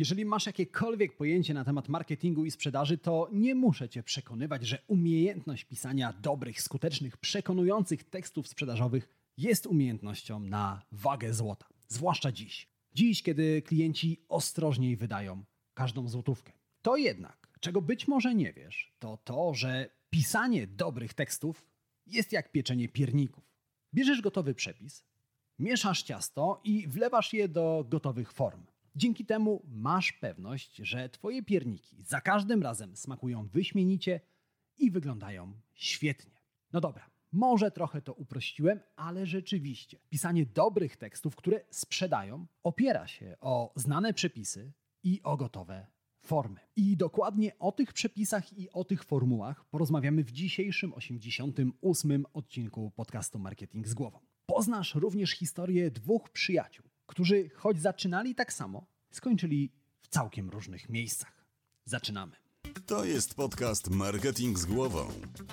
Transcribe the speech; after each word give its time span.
Jeżeli 0.00 0.24
masz 0.24 0.46
jakiekolwiek 0.46 1.16
pojęcie 1.16 1.54
na 1.54 1.64
temat 1.64 1.88
marketingu 1.88 2.44
i 2.44 2.50
sprzedaży, 2.50 2.98
to 2.98 3.28
nie 3.32 3.54
muszę 3.54 3.88
Cię 3.88 4.02
przekonywać, 4.02 4.66
że 4.66 4.78
umiejętność 4.86 5.64
pisania 5.64 6.12
dobrych, 6.12 6.62
skutecznych, 6.62 7.16
przekonujących 7.16 8.04
tekstów 8.04 8.48
sprzedażowych 8.48 9.08
jest 9.36 9.66
umiejętnością 9.66 10.40
na 10.40 10.82
wagę 10.92 11.34
złota. 11.34 11.66
Zwłaszcza 11.88 12.32
dziś. 12.32 12.68
Dziś, 12.94 13.22
kiedy 13.22 13.62
klienci 13.62 14.24
ostrożniej 14.28 14.96
wydają 14.96 15.44
każdą 15.74 16.08
złotówkę. 16.08 16.52
To 16.82 16.96
jednak, 16.96 17.48
czego 17.60 17.82
być 17.82 18.08
może 18.08 18.34
nie 18.34 18.52
wiesz, 18.52 18.92
to 18.98 19.16
to, 19.24 19.54
że 19.54 19.90
pisanie 20.10 20.66
dobrych 20.66 21.14
tekstów 21.14 21.66
jest 22.06 22.32
jak 22.32 22.52
pieczenie 22.52 22.88
pierników. 22.88 23.44
Bierzesz 23.94 24.20
gotowy 24.20 24.54
przepis, 24.54 25.04
mieszasz 25.58 26.02
ciasto 26.02 26.60
i 26.64 26.88
wlewasz 26.88 27.32
je 27.32 27.48
do 27.48 27.86
gotowych 27.88 28.32
form. 28.32 28.62
Dzięki 29.00 29.24
temu 29.24 29.62
masz 29.68 30.12
pewność, 30.12 30.76
że 30.76 31.08
Twoje 31.08 31.42
pierniki 31.42 31.96
za 32.02 32.20
każdym 32.20 32.62
razem 32.62 32.96
smakują 32.96 33.48
wyśmienicie 33.48 34.20
i 34.78 34.90
wyglądają 34.90 35.52
świetnie. 35.74 36.40
No 36.72 36.80
dobra, 36.80 37.10
może 37.32 37.70
trochę 37.70 38.02
to 38.02 38.12
uprościłem, 38.12 38.80
ale 38.96 39.26
rzeczywiście 39.26 39.98
pisanie 40.08 40.46
dobrych 40.46 40.96
tekstów, 40.96 41.36
które 41.36 41.60
sprzedają, 41.70 42.46
opiera 42.62 43.06
się 43.06 43.36
o 43.40 43.72
znane 43.76 44.14
przepisy 44.14 44.72
i 45.02 45.20
o 45.22 45.36
gotowe 45.36 45.86
formy. 46.22 46.60
I 46.76 46.96
dokładnie 46.96 47.58
o 47.58 47.72
tych 47.72 47.92
przepisach 47.92 48.58
i 48.58 48.70
o 48.70 48.84
tych 48.84 49.04
formułach 49.04 49.64
porozmawiamy 49.64 50.24
w 50.24 50.32
dzisiejszym 50.32 50.94
88 50.94 52.26
odcinku 52.32 52.90
podcastu 52.90 53.38
Marketing 53.38 53.88
z 53.88 53.94
głową. 53.94 54.18
Poznasz 54.46 54.94
również 54.94 55.30
historię 55.30 55.90
dwóch 55.90 56.30
przyjaciół, 56.30 56.89
którzy 57.10 57.48
choć 57.54 57.80
zaczynali 57.80 58.34
tak 58.34 58.52
samo, 58.52 58.86
skończyli 59.10 59.72
w 60.02 60.08
całkiem 60.08 60.50
różnych 60.50 60.88
miejscach. 60.88 61.46
Zaczynamy. 61.84 62.36
To 62.86 63.04
jest 63.04 63.34
podcast 63.34 63.90
Marketing 63.90 64.58
z 64.58 64.64
głową. 64.64 65.08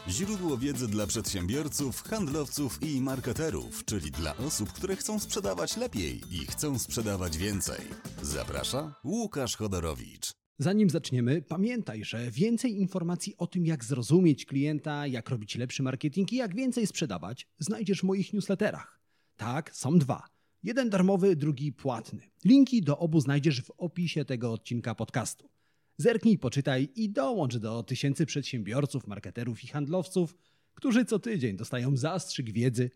Źródło 0.09 0.58
wiedzy 0.58 0.88
dla 0.88 1.08
przedsiębiorców, 1.08 2.03
handlowców 2.03 2.80
i 2.81 3.02
marketerów, 3.02 3.86
czyli 3.86 4.11
dla 4.11 4.38
osób, 4.38 4.73
które 4.73 4.95
chcą 4.95 5.19
sprzedawać 5.19 5.77
lepiej 5.77 6.22
i 6.31 6.45
chcą 6.45 6.80
sprzedawać 6.80 7.38
więcej. 7.38 7.80
Zaprasza 8.21 8.95
Łukasz 9.03 9.55
Chodorowicz. 9.55 10.31
Zanim 10.59 10.89
zaczniemy, 10.89 11.42
pamiętaj, 11.42 12.03
że 12.03 12.31
więcej 12.31 12.71
informacji 12.75 13.38
o 13.38 13.47
tym, 13.47 13.66
jak 13.66 13.83
zrozumieć 13.83 14.45
klienta, 14.45 15.08
jak 15.08 15.30
robić 15.30 15.55
lepszy 15.55 15.83
marketing 15.83 16.33
i 16.33 16.36
jak 16.36 16.55
więcej 16.55 16.88
sprzedawać, 16.88 17.47
znajdziesz 17.59 17.99
w 17.99 18.03
moich 18.03 18.33
newsletterach. 18.33 18.99
Tak, 19.38 19.75
są 19.75 19.99
dwa. 19.99 20.36
Jeden 20.63 20.89
darmowy, 20.89 21.36
drugi 21.36 21.73
płatny. 21.73 22.30
Linki 22.45 22.81
do 22.81 23.00
obu 23.00 23.22
znajdziesz 23.22 23.61
w 23.61 23.72
opisie 23.77 24.25
tego 24.25 24.53
odcinka 24.53 24.95
podcastu. 24.95 25.49
Zerknij, 25.97 26.38
poczytaj 26.38 26.89
i 26.95 27.09
dołącz 27.09 27.58
do 27.58 27.83
tysięcy 27.83 28.25
przedsiębiorców, 28.25 29.08
marketerów 29.08 29.64
i 29.64 29.67
handlowców, 29.67 30.36
którzy 30.73 31.05
co 31.05 31.19
tydzień 31.19 31.58
dostają 31.58 31.97
zastrzyk 31.97 32.52
wiedzy, 32.52 32.91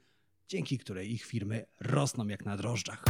dzięki 0.47 0.77
której 0.77 1.11
ich 1.11 1.23
firmy 1.23 1.65
rosną 1.79 2.27
jak 2.27 2.45
na 2.45 2.57
drożdżach. 2.57 3.03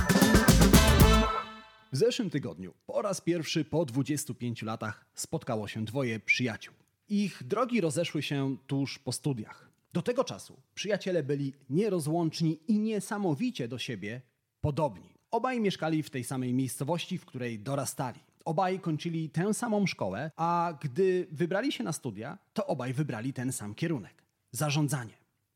W 1.91 1.97
zeszłym 1.97 2.30
tygodniu 2.30 2.73
po 2.86 3.02
raz 3.02 3.21
pierwszy 3.21 3.65
po 3.65 3.86
25 3.86 4.61
latach 4.61 5.05
spotkało 5.13 5.67
się 5.67 5.86
dwoje 5.86 6.19
przyjaciół. 6.19 6.73
Ich 7.09 7.43
drogi 7.43 7.81
rozeszły 7.81 8.21
się 8.21 8.58
tuż 8.67 8.99
po 8.99 9.11
studiach. 9.11 9.71
Do 9.93 10.02
tego 10.02 10.23
czasu 10.23 10.61
przyjaciele 10.75 11.23
byli 11.23 11.53
nierozłączni 11.69 12.59
i 12.67 12.80
niesamowicie 12.80 13.67
do 13.67 13.77
siebie 13.77 14.21
podobni. 14.62 15.14
Obaj 15.31 15.59
mieszkali 15.59 16.04
w 16.04 16.09
tej 16.09 16.23
samej 16.23 16.54
miejscowości, 16.54 17.17
w 17.17 17.26
której 17.26 17.59
dorastali. 17.59 18.20
Obaj 18.45 18.80
kończyli 18.80 19.30
tę 19.30 19.54
samą 19.54 19.88
szkołę, 19.88 20.31
a 20.36 20.78
gdy 20.81 21.28
wybrali 21.31 21.72
się 21.72 21.84
na 21.84 21.94
studia, 21.94 22.38
to 22.54 22.67
obaj 22.67 22.94
wybrali 22.94 23.34
ten 23.34 23.52
sam 23.52 23.76
kierunek 23.76 24.23
zarządzanie. 24.52 25.14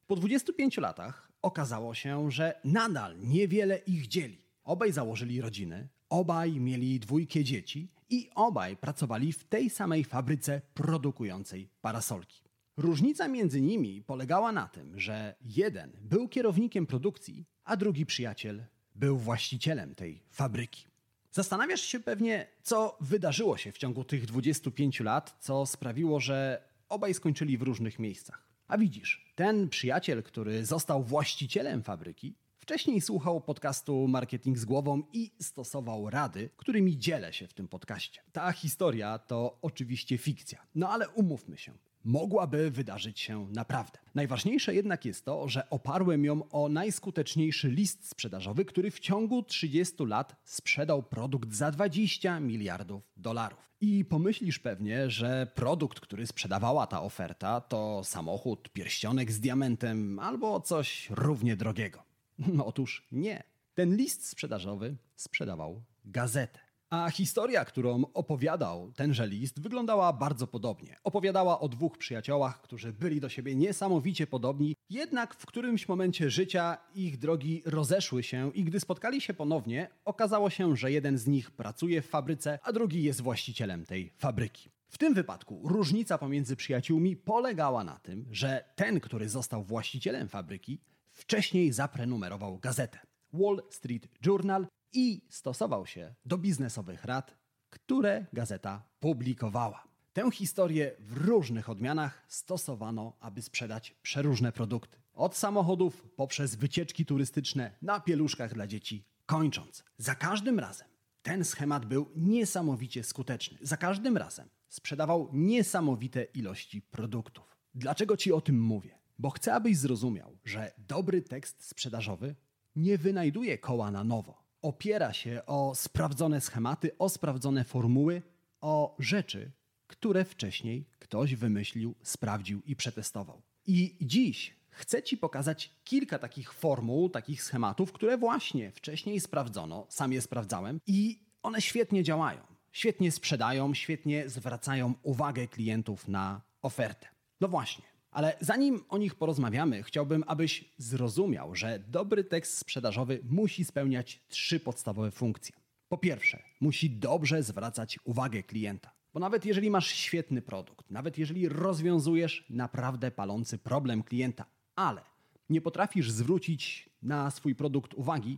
Po 0.08 0.16
25 0.16 0.78
latach 0.78 1.32
okazało 1.42 1.94
się, 1.94 2.32
że 2.32 2.60
nadal 2.64 3.20
niewiele 3.20 3.78
ich 3.78 4.08
dzieli. 4.08 4.38
Obaj 4.64 4.92
założyli 4.92 5.42
rodziny, 5.42 5.88
obaj 6.10 6.60
mieli 6.60 7.00
dwójkę 7.00 7.44
dzieci 7.44 7.92
i 8.10 8.30
obaj 8.36 8.78
pracowali 8.78 9.34
w 9.34 9.44
tej 9.44 9.70
samej 9.70 10.04
fabryce 10.04 10.62
produkującej 10.74 11.70
parasolki. 11.82 12.42
Różnica 12.78 13.28
między 13.28 13.62
nimi 13.62 14.02
polegała 14.02 14.52
na 14.52 14.68
tym, 14.68 15.00
że 15.00 15.36
jeden 15.42 15.92
był 16.02 16.28
kierownikiem 16.28 16.86
produkcji, 16.86 17.46
a 17.64 17.78
drugi 17.78 18.06
przyjaciel 18.06 18.64
był 18.96 19.18
właścicielem 19.18 19.96
tej 19.96 20.24
fabryki. 20.32 20.86
Zastanawiasz 21.32 21.82
się 21.82 22.00
pewnie, 22.00 22.48
co 22.64 22.98
wydarzyło 23.02 23.58
się 23.58 23.72
w 23.72 23.78
ciągu 23.78 24.04
tych 24.04 24.26
25 24.26 25.00
lat, 25.00 25.38
co 25.40 25.66
sprawiło, 25.66 26.20
że 26.20 26.62
obaj 26.90 27.14
skończyli 27.14 27.58
w 27.58 27.62
różnych 27.62 28.00
miejscach. 28.00 28.46
A 28.68 28.78
widzisz, 28.78 29.34
ten 29.36 29.70
przyjaciel, 29.70 30.24
który 30.24 30.66
został 30.66 31.04
właścicielem 31.04 31.84
fabryki, 31.84 32.36
wcześniej 32.58 33.02
słuchał 33.02 33.42
podcastu 33.42 34.08
Marketing 34.08 34.58
z 34.58 34.66
głową 34.66 35.04
i 35.14 35.32
stosował 35.40 36.10
rady, 36.10 36.50
którymi 36.58 36.98
dzielę 36.98 37.34
się 37.34 37.48
w 37.48 37.54
tym 37.54 37.68
podcaście. 37.68 38.22
Ta 38.32 38.52
historia 38.52 39.20
to 39.20 39.58
oczywiście 39.62 40.18
fikcja, 40.18 40.66
no 40.76 40.90
ale 40.90 41.10
umówmy 41.10 41.58
się 41.58 41.74
mogłaby 42.06 42.72
wydarzyć 42.72 43.20
się 43.20 43.48
naprawdę. 43.52 44.00
Najważniejsze 44.16 44.76
jednak 44.76 45.06
jest 45.06 45.26
to, 45.26 45.50
że 45.50 45.70
oparłem 45.70 46.26
ją 46.26 46.50
o 46.50 46.70
najskuteczniejszy 46.70 47.70
list 47.70 48.10
sprzedażowy, 48.10 48.66
który 48.66 48.92
w 48.92 49.00
ciągu 49.00 49.44
30 49.44 50.06
lat 50.06 50.36
sprzedał 50.44 51.04
produkt 51.04 51.54
za 51.54 51.72
20 51.72 52.40
miliardów 52.40 53.04
dolarów. 53.18 53.72
I 53.82 54.06
pomyślisz 54.06 54.60
pewnie, 54.60 55.10
że 55.10 55.48
produkt, 55.56 56.00
który 56.00 56.28
sprzedawała 56.28 56.88
ta 56.88 57.02
oferta, 57.02 57.62
to 57.62 58.02
samochód, 58.04 58.70
pierścionek 58.70 59.32
z 59.32 59.40
diamentem 59.40 60.20
albo 60.20 60.62
coś 60.62 61.10
równie 61.10 61.56
drogiego. 61.56 62.04
No 62.38 62.66
otóż 62.72 63.08
nie. 63.12 63.44
Ten 63.74 63.96
list 63.96 64.28
sprzedażowy 64.28 64.96
sprzedawał 65.16 65.84
gazetę. 66.06 66.65
A 66.90 67.10
historia, 67.10 67.66
którą 67.66 68.04
opowiadał 68.14 68.92
tenże 68.92 69.28
list, 69.28 69.62
wyglądała 69.62 70.14
bardzo 70.14 70.48
podobnie. 70.48 70.98
Opowiadała 71.04 71.60
o 71.60 71.70
dwóch 71.70 71.98
przyjaciołach, 71.98 72.62
którzy 72.62 72.94
byli 72.94 73.20
do 73.20 73.30
siebie 73.30 73.56
niesamowicie 73.56 74.28
podobni, 74.28 74.76
jednak 74.90 75.36
w 75.36 75.46
którymś 75.46 75.88
momencie 75.88 76.30
życia 76.30 76.78
ich 76.96 77.18
drogi 77.18 77.62
rozeszły 77.66 78.24
się 78.24 78.52
i 78.54 78.64
gdy 78.64 78.80
spotkali 78.80 79.22
się 79.22 79.34
ponownie, 79.34 79.90
okazało 80.06 80.50
się, 80.50 80.76
że 80.76 80.92
jeden 80.92 81.18
z 81.18 81.28
nich 81.28 81.52
pracuje 81.52 82.02
w 82.02 82.08
fabryce, 82.08 82.60
a 82.64 82.74
drugi 82.74 83.04
jest 83.04 83.22
właścicielem 83.22 83.86
tej 83.86 84.10
fabryki. 84.18 84.70
W 84.90 84.98
tym 84.98 85.14
wypadku 85.14 85.62
różnica 85.64 86.18
pomiędzy 86.18 86.56
przyjaciółmi 86.56 87.16
polegała 87.16 87.84
na 87.84 88.00
tym, 88.00 88.26
że 88.32 88.64
ten, 88.76 89.00
który 89.00 89.30
został 89.30 89.64
właścicielem 89.64 90.28
fabryki, 90.28 90.80
wcześniej 91.12 91.72
zaprenumerował 91.72 92.60
gazetę. 92.60 93.00
Wall 93.34 93.64
Street 93.70 94.08
Journal 94.26 94.68
i 94.96 95.22
stosował 95.30 95.86
się 95.86 96.16
do 96.26 96.38
biznesowych 96.38 97.06
rad, 97.06 97.38
które 97.70 98.26
gazeta 98.34 98.84
publikowała. 99.00 99.88
Tę 100.14 100.32
historię 100.32 100.96
w 101.00 101.18
różnych 101.18 101.70
odmianach 101.70 102.26
stosowano, 102.28 103.14
aby 103.20 103.42
sprzedać 103.42 103.96
przeróżne 104.02 104.52
produkty. 104.52 104.98
Od 105.14 105.36
samochodów 105.36 106.08
poprzez 106.16 106.56
wycieczki 106.56 107.06
turystyczne 107.06 107.72
na 107.82 108.00
pieluszkach 108.00 108.54
dla 108.54 108.68
dzieci, 108.68 109.06
kończąc. 109.26 109.84
Za 109.98 110.16
każdym 110.16 110.60
razem 110.60 110.88
ten 111.24 111.46
schemat 111.46 111.86
był 111.86 112.12
niesamowicie 112.16 113.04
skuteczny. 113.04 113.58
Za 113.62 113.78
każdym 113.78 114.18
razem 114.18 114.50
sprzedawał 114.70 115.30
niesamowite 115.34 116.24
ilości 116.24 116.82
produktów. 116.82 117.58
Dlaczego 117.74 118.18
ci 118.18 118.32
o 118.32 118.42
tym 118.42 118.62
mówię? 118.62 119.00
Bo 119.20 119.30
chcę, 119.30 119.54
abyś 119.54 119.78
zrozumiał, 119.78 120.38
że 120.46 120.72
dobry 120.78 121.22
tekst 121.22 121.66
sprzedażowy 121.66 122.36
nie 122.76 122.98
wynajduje 122.98 123.58
koła 123.58 123.92
na 123.92 124.04
nowo 124.04 124.45
opiera 124.66 125.14
się 125.14 125.42
o 125.46 125.76
sprawdzone 125.76 126.42
schematy, 126.42 126.98
o 126.98 127.10
sprawdzone 127.10 127.64
formuły, 127.64 128.22
o 128.62 128.96
rzeczy, 129.00 129.52
które 129.88 130.26
wcześniej 130.26 130.90
ktoś 131.00 131.36
wymyślił, 131.36 131.96
sprawdził 132.04 132.62
i 132.66 132.76
przetestował. 132.76 133.42
I 133.66 133.98
dziś 134.02 134.56
chcę 134.70 135.04
Ci 135.04 135.18
pokazać 135.18 135.72
kilka 135.84 136.20
takich 136.20 136.54
formuł, 136.54 137.10
takich 137.10 137.44
schematów, 137.44 137.92
które 137.92 138.18
właśnie 138.18 138.72
wcześniej 138.72 139.20
sprawdzono, 139.20 139.88
sam 139.90 140.14
je 140.14 140.22
sprawdzałem 140.22 140.80
i 140.88 141.20
one 141.44 141.62
świetnie 141.62 142.04
działają, 142.04 142.42
świetnie 142.72 143.12
sprzedają, 143.12 143.74
świetnie 143.74 144.30
zwracają 144.30 144.94
uwagę 145.04 145.48
klientów 145.48 146.08
na 146.08 146.42
ofertę. 146.62 147.08
No 147.42 147.48
właśnie. 147.48 147.95
Ale 148.16 148.38
zanim 148.42 148.84
o 148.90 148.98
nich 148.98 149.16
porozmawiamy, 149.16 149.84
chciałbym, 149.84 150.24
abyś 150.28 150.66
zrozumiał, 150.78 151.56
że 151.56 151.80
dobry 151.88 152.24
tekst 152.24 152.58
sprzedażowy 152.58 153.20
musi 153.30 153.66
spełniać 153.66 154.22
trzy 154.28 154.60
podstawowe 154.60 155.12
funkcje. 155.12 155.56
Po 155.90 155.98
pierwsze, 155.98 156.44
musi 156.62 156.90
dobrze 156.90 157.44
zwracać 157.44 158.00
uwagę 158.04 158.44
klienta. 158.44 158.92
Bo 159.14 159.20
nawet 159.20 159.46
jeżeli 159.46 159.70
masz 159.70 159.88
świetny 159.88 160.42
produkt, 160.42 160.92
nawet 160.92 161.18
jeżeli 161.18 161.50
rozwiązujesz 161.50 162.46
naprawdę 162.50 163.12
palący 163.12 163.58
problem 163.58 164.04
klienta, 164.04 164.46
ale 164.76 165.02
nie 165.50 165.62
potrafisz 165.62 166.12
zwrócić 166.12 166.90
na 167.02 167.32
swój 167.32 167.56
produkt 167.56 167.94
uwagi, 167.94 168.38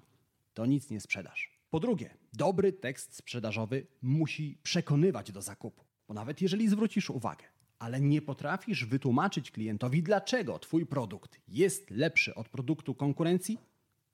to 0.53 0.65
nic 0.65 0.89
nie 0.89 1.01
sprzedasz. 1.01 1.59
Po 1.69 1.79
drugie, 1.79 2.17
dobry 2.33 2.73
tekst 2.73 3.15
sprzedażowy 3.15 3.87
musi 4.01 4.57
przekonywać 4.63 5.31
do 5.31 5.41
zakupu. 5.41 5.83
Bo 6.07 6.13
nawet 6.13 6.41
jeżeli 6.41 6.67
zwrócisz 6.67 7.09
uwagę, 7.09 7.43
ale 7.79 8.01
nie 8.01 8.21
potrafisz 8.21 8.85
wytłumaczyć 8.85 9.51
klientowi, 9.51 10.03
dlaczego 10.03 10.59
Twój 10.59 10.85
produkt 10.85 11.41
jest 11.47 11.91
lepszy 11.91 12.35
od 12.35 12.49
produktu 12.49 12.95
konkurencji, 12.95 13.57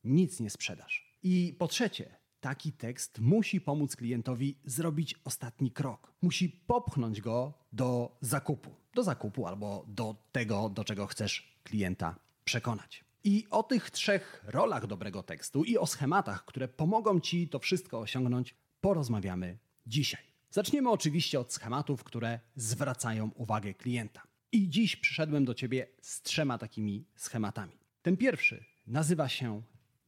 nic 0.03 0.39
nie 0.39 0.49
sprzedasz. 0.49 1.13
I 1.23 1.55
po 1.59 1.67
trzecie, 1.67 2.15
taki 2.39 2.71
tekst 2.71 3.19
musi 3.19 3.61
pomóc 3.61 3.95
klientowi 3.95 4.57
zrobić 4.65 5.15
ostatni 5.23 5.71
krok. 5.71 6.13
Musi 6.21 6.49
popchnąć 6.49 7.21
go 7.21 7.53
do 7.73 8.17
zakupu. 8.21 8.75
Do 8.93 9.03
zakupu 9.03 9.47
albo 9.47 9.85
do 9.87 10.15
tego, 10.31 10.69
do 10.69 10.83
czego 10.83 11.07
chcesz 11.07 11.59
klienta 11.63 12.15
przekonać. 12.43 13.03
I 13.23 13.47
o 13.49 13.63
tych 13.63 13.91
trzech 13.91 14.43
rolach 14.47 14.87
dobrego 14.87 15.23
tekstu 15.23 15.63
i 15.63 15.77
o 15.77 15.85
schematach, 15.85 16.45
które 16.45 16.67
pomogą 16.67 17.19
Ci 17.19 17.47
to 17.47 17.59
wszystko 17.59 17.99
osiągnąć, 17.99 18.55
porozmawiamy 18.81 19.57
dzisiaj. 19.87 20.32
Zaczniemy 20.53 20.89
oczywiście 20.89 21.39
od 21.39 21.53
schematów, 21.53 22.03
które 22.03 22.39
zwracają 22.55 23.31
uwagę 23.35 23.73
klienta. 23.73 24.21
I 24.51 24.69
dziś 24.69 24.95
przyszedłem 24.95 25.45
do 25.45 25.53
Ciebie 25.53 25.87
z 26.01 26.21
trzema 26.21 26.57
takimi 26.57 27.05
schematami. 27.15 27.73
Ten 28.01 28.17
pierwszy 28.17 28.65
nazywa 28.87 29.29
się 29.29 29.61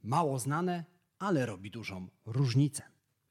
mało 0.03 0.39
znane, 0.39 0.83
ale 1.19 1.45
robi 1.45 1.71
dużą 1.71 2.07
różnicę. 2.25 2.83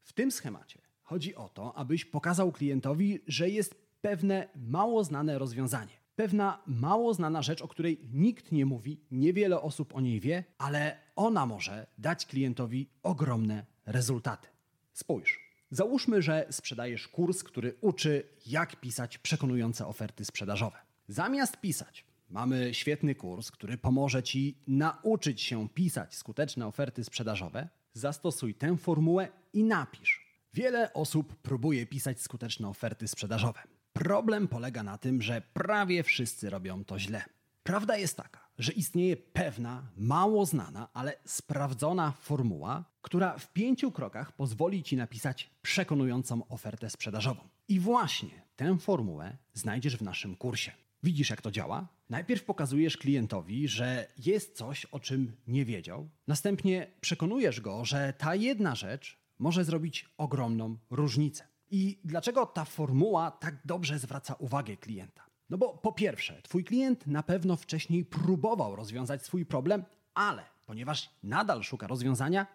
W 0.02 0.12
tym 0.12 0.31
schemacie 0.31 0.78
chodzi 1.02 1.34
o 1.34 1.49
to, 1.49 1.76
abyś 1.76 2.05
pokazał 2.05 2.52
klientowi, 2.52 3.20
że 3.26 3.49
jest 3.49 3.75
pewne 4.00 4.49
mało 4.56 5.05
znane 5.05 5.38
rozwiązanie. 5.38 5.94
Pewna 6.16 6.62
mało 6.66 7.14
znana 7.14 7.43
rzecz, 7.43 7.62
o 7.62 7.69
której 7.69 8.08
nikt 8.12 8.52
nie 8.52 8.66
mówi, 8.66 9.00
niewiele 9.11 9.61
osób 9.61 9.94
o 9.94 10.00
niej 10.00 10.20
wie, 10.20 10.44
ale 10.58 10.99
ona 11.16 11.46
może 11.46 11.87
dać 11.99 12.26
klientowi 12.26 12.90
ogromne 13.02 13.66
rezultaty. 13.87 14.49
Spójrz. 14.93 15.44
Załóżmy, 15.70 16.22
że 16.22 16.46
sprzedajesz 16.50 17.08
kurs, 17.08 17.43
który 17.43 17.75
uczy, 17.81 18.28
jak 18.46 18.81
pisać 18.81 19.19
przekonujące 19.19 19.87
oferty 19.87 20.25
sprzedażowe. 20.25 20.78
Zamiast 21.08 21.56
pisać, 21.56 22.05
mamy 22.31 22.75
świetny 22.75 23.14
kurs, 23.14 23.50
który 23.50 23.78
pomoże 23.78 24.22
Ci 24.22 24.58
nauczyć 24.66 25.43
się 25.43 25.69
pisać 25.69 26.14
skuteczne 26.14 26.66
oferty 26.66 27.05
sprzedażowe. 27.05 27.69
Zastosuj 27.93 28.55
tę 28.55 28.76
formułę 28.76 29.28
i 29.52 29.64
napisz. 29.64 30.25
Wiele 30.55 30.93
osób 30.93 31.37
próbuje 31.37 31.87
pisać 31.87 32.20
skuteczne 32.20 32.69
oferty 32.69 33.08
sprzedażowe. 33.08 33.61
Problem 33.93 34.49
polega 34.49 34.82
na 34.82 34.99
tym, 34.99 35.22
że 35.22 35.43
prawie 35.52 36.02
wszyscy 36.02 36.50
robią 36.50 36.84
to 36.84 36.99
źle. 36.99 37.25
Prawda 37.62 37.96
jest 37.96 38.16
taka, 38.16 38.44
że 38.59 38.73
istnieje 38.73 39.17
pewna, 39.17 39.91
mało 39.97 40.47
znana, 40.47 40.89
ale 40.93 41.17
sprawdzona 41.25 42.12
formuła, 42.12 42.85
która 43.03 43.39
w 43.39 43.53
pięciu 43.53 43.93
krokach 43.93 44.33
pozwoli 44.33 44.83
Ci 44.83 44.97
napisać 44.97 45.51
przekonującą 45.62 46.49
ofertę 46.49 46.91
sprzedażową. 46.91 47.41
I 47.69 47.81
właśnie 47.81 48.43
tę 48.56 48.79
formułę 48.79 49.37
znajdziesz 49.53 49.97
w 49.97 50.03
naszym 50.03 50.37
kursie. 50.37 50.73
Widzisz, 51.03 51.31
jak 51.31 51.43
to 51.43 51.51
działa? 51.51 51.89
Najpierw 52.11 52.45
pokazujesz 52.45 52.97
klientowi, 52.97 53.69
że 53.69 54.06
jest 54.19 54.57
coś, 54.57 54.85
o 54.85 55.00
czym 55.00 55.37
nie 55.47 55.65
wiedział. 55.65 56.09
Następnie 56.27 56.87
przekonujesz 57.00 57.61
go, 57.61 57.85
że 57.85 58.12
ta 58.19 58.35
jedna 58.35 58.75
rzecz 58.75 59.19
może 59.39 59.65
zrobić 59.65 60.09
ogromną 60.19 60.79
różnicę. 60.91 61.45
I 61.71 62.00
dlaczego 62.05 62.47
ta 62.47 62.65
formuła 62.65 63.31
tak 63.31 63.57
dobrze 63.65 63.99
zwraca 63.99 64.35
uwagę 64.35 64.77
klienta? 64.77 65.27
No 65.50 65.58
bo 65.58 65.79
po 65.79 65.93
pierwsze, 65.93 66.43
twój 66.43 66.64
klient 66.64 67.06
na 67.06 67.23
pewno 67.23 67.56
wcześniej 67.56 68.05
próbował 68.05 68.76
rozwiązać 68.76 69.25
swój 69.25 69.46
problem, 69.46 69.85
ale 70.14 70.43
ponieważ 70.67 71.11
nadal 71.23 71.62
szuka 71.62 71.87
rozwiązania, 71.87 72.46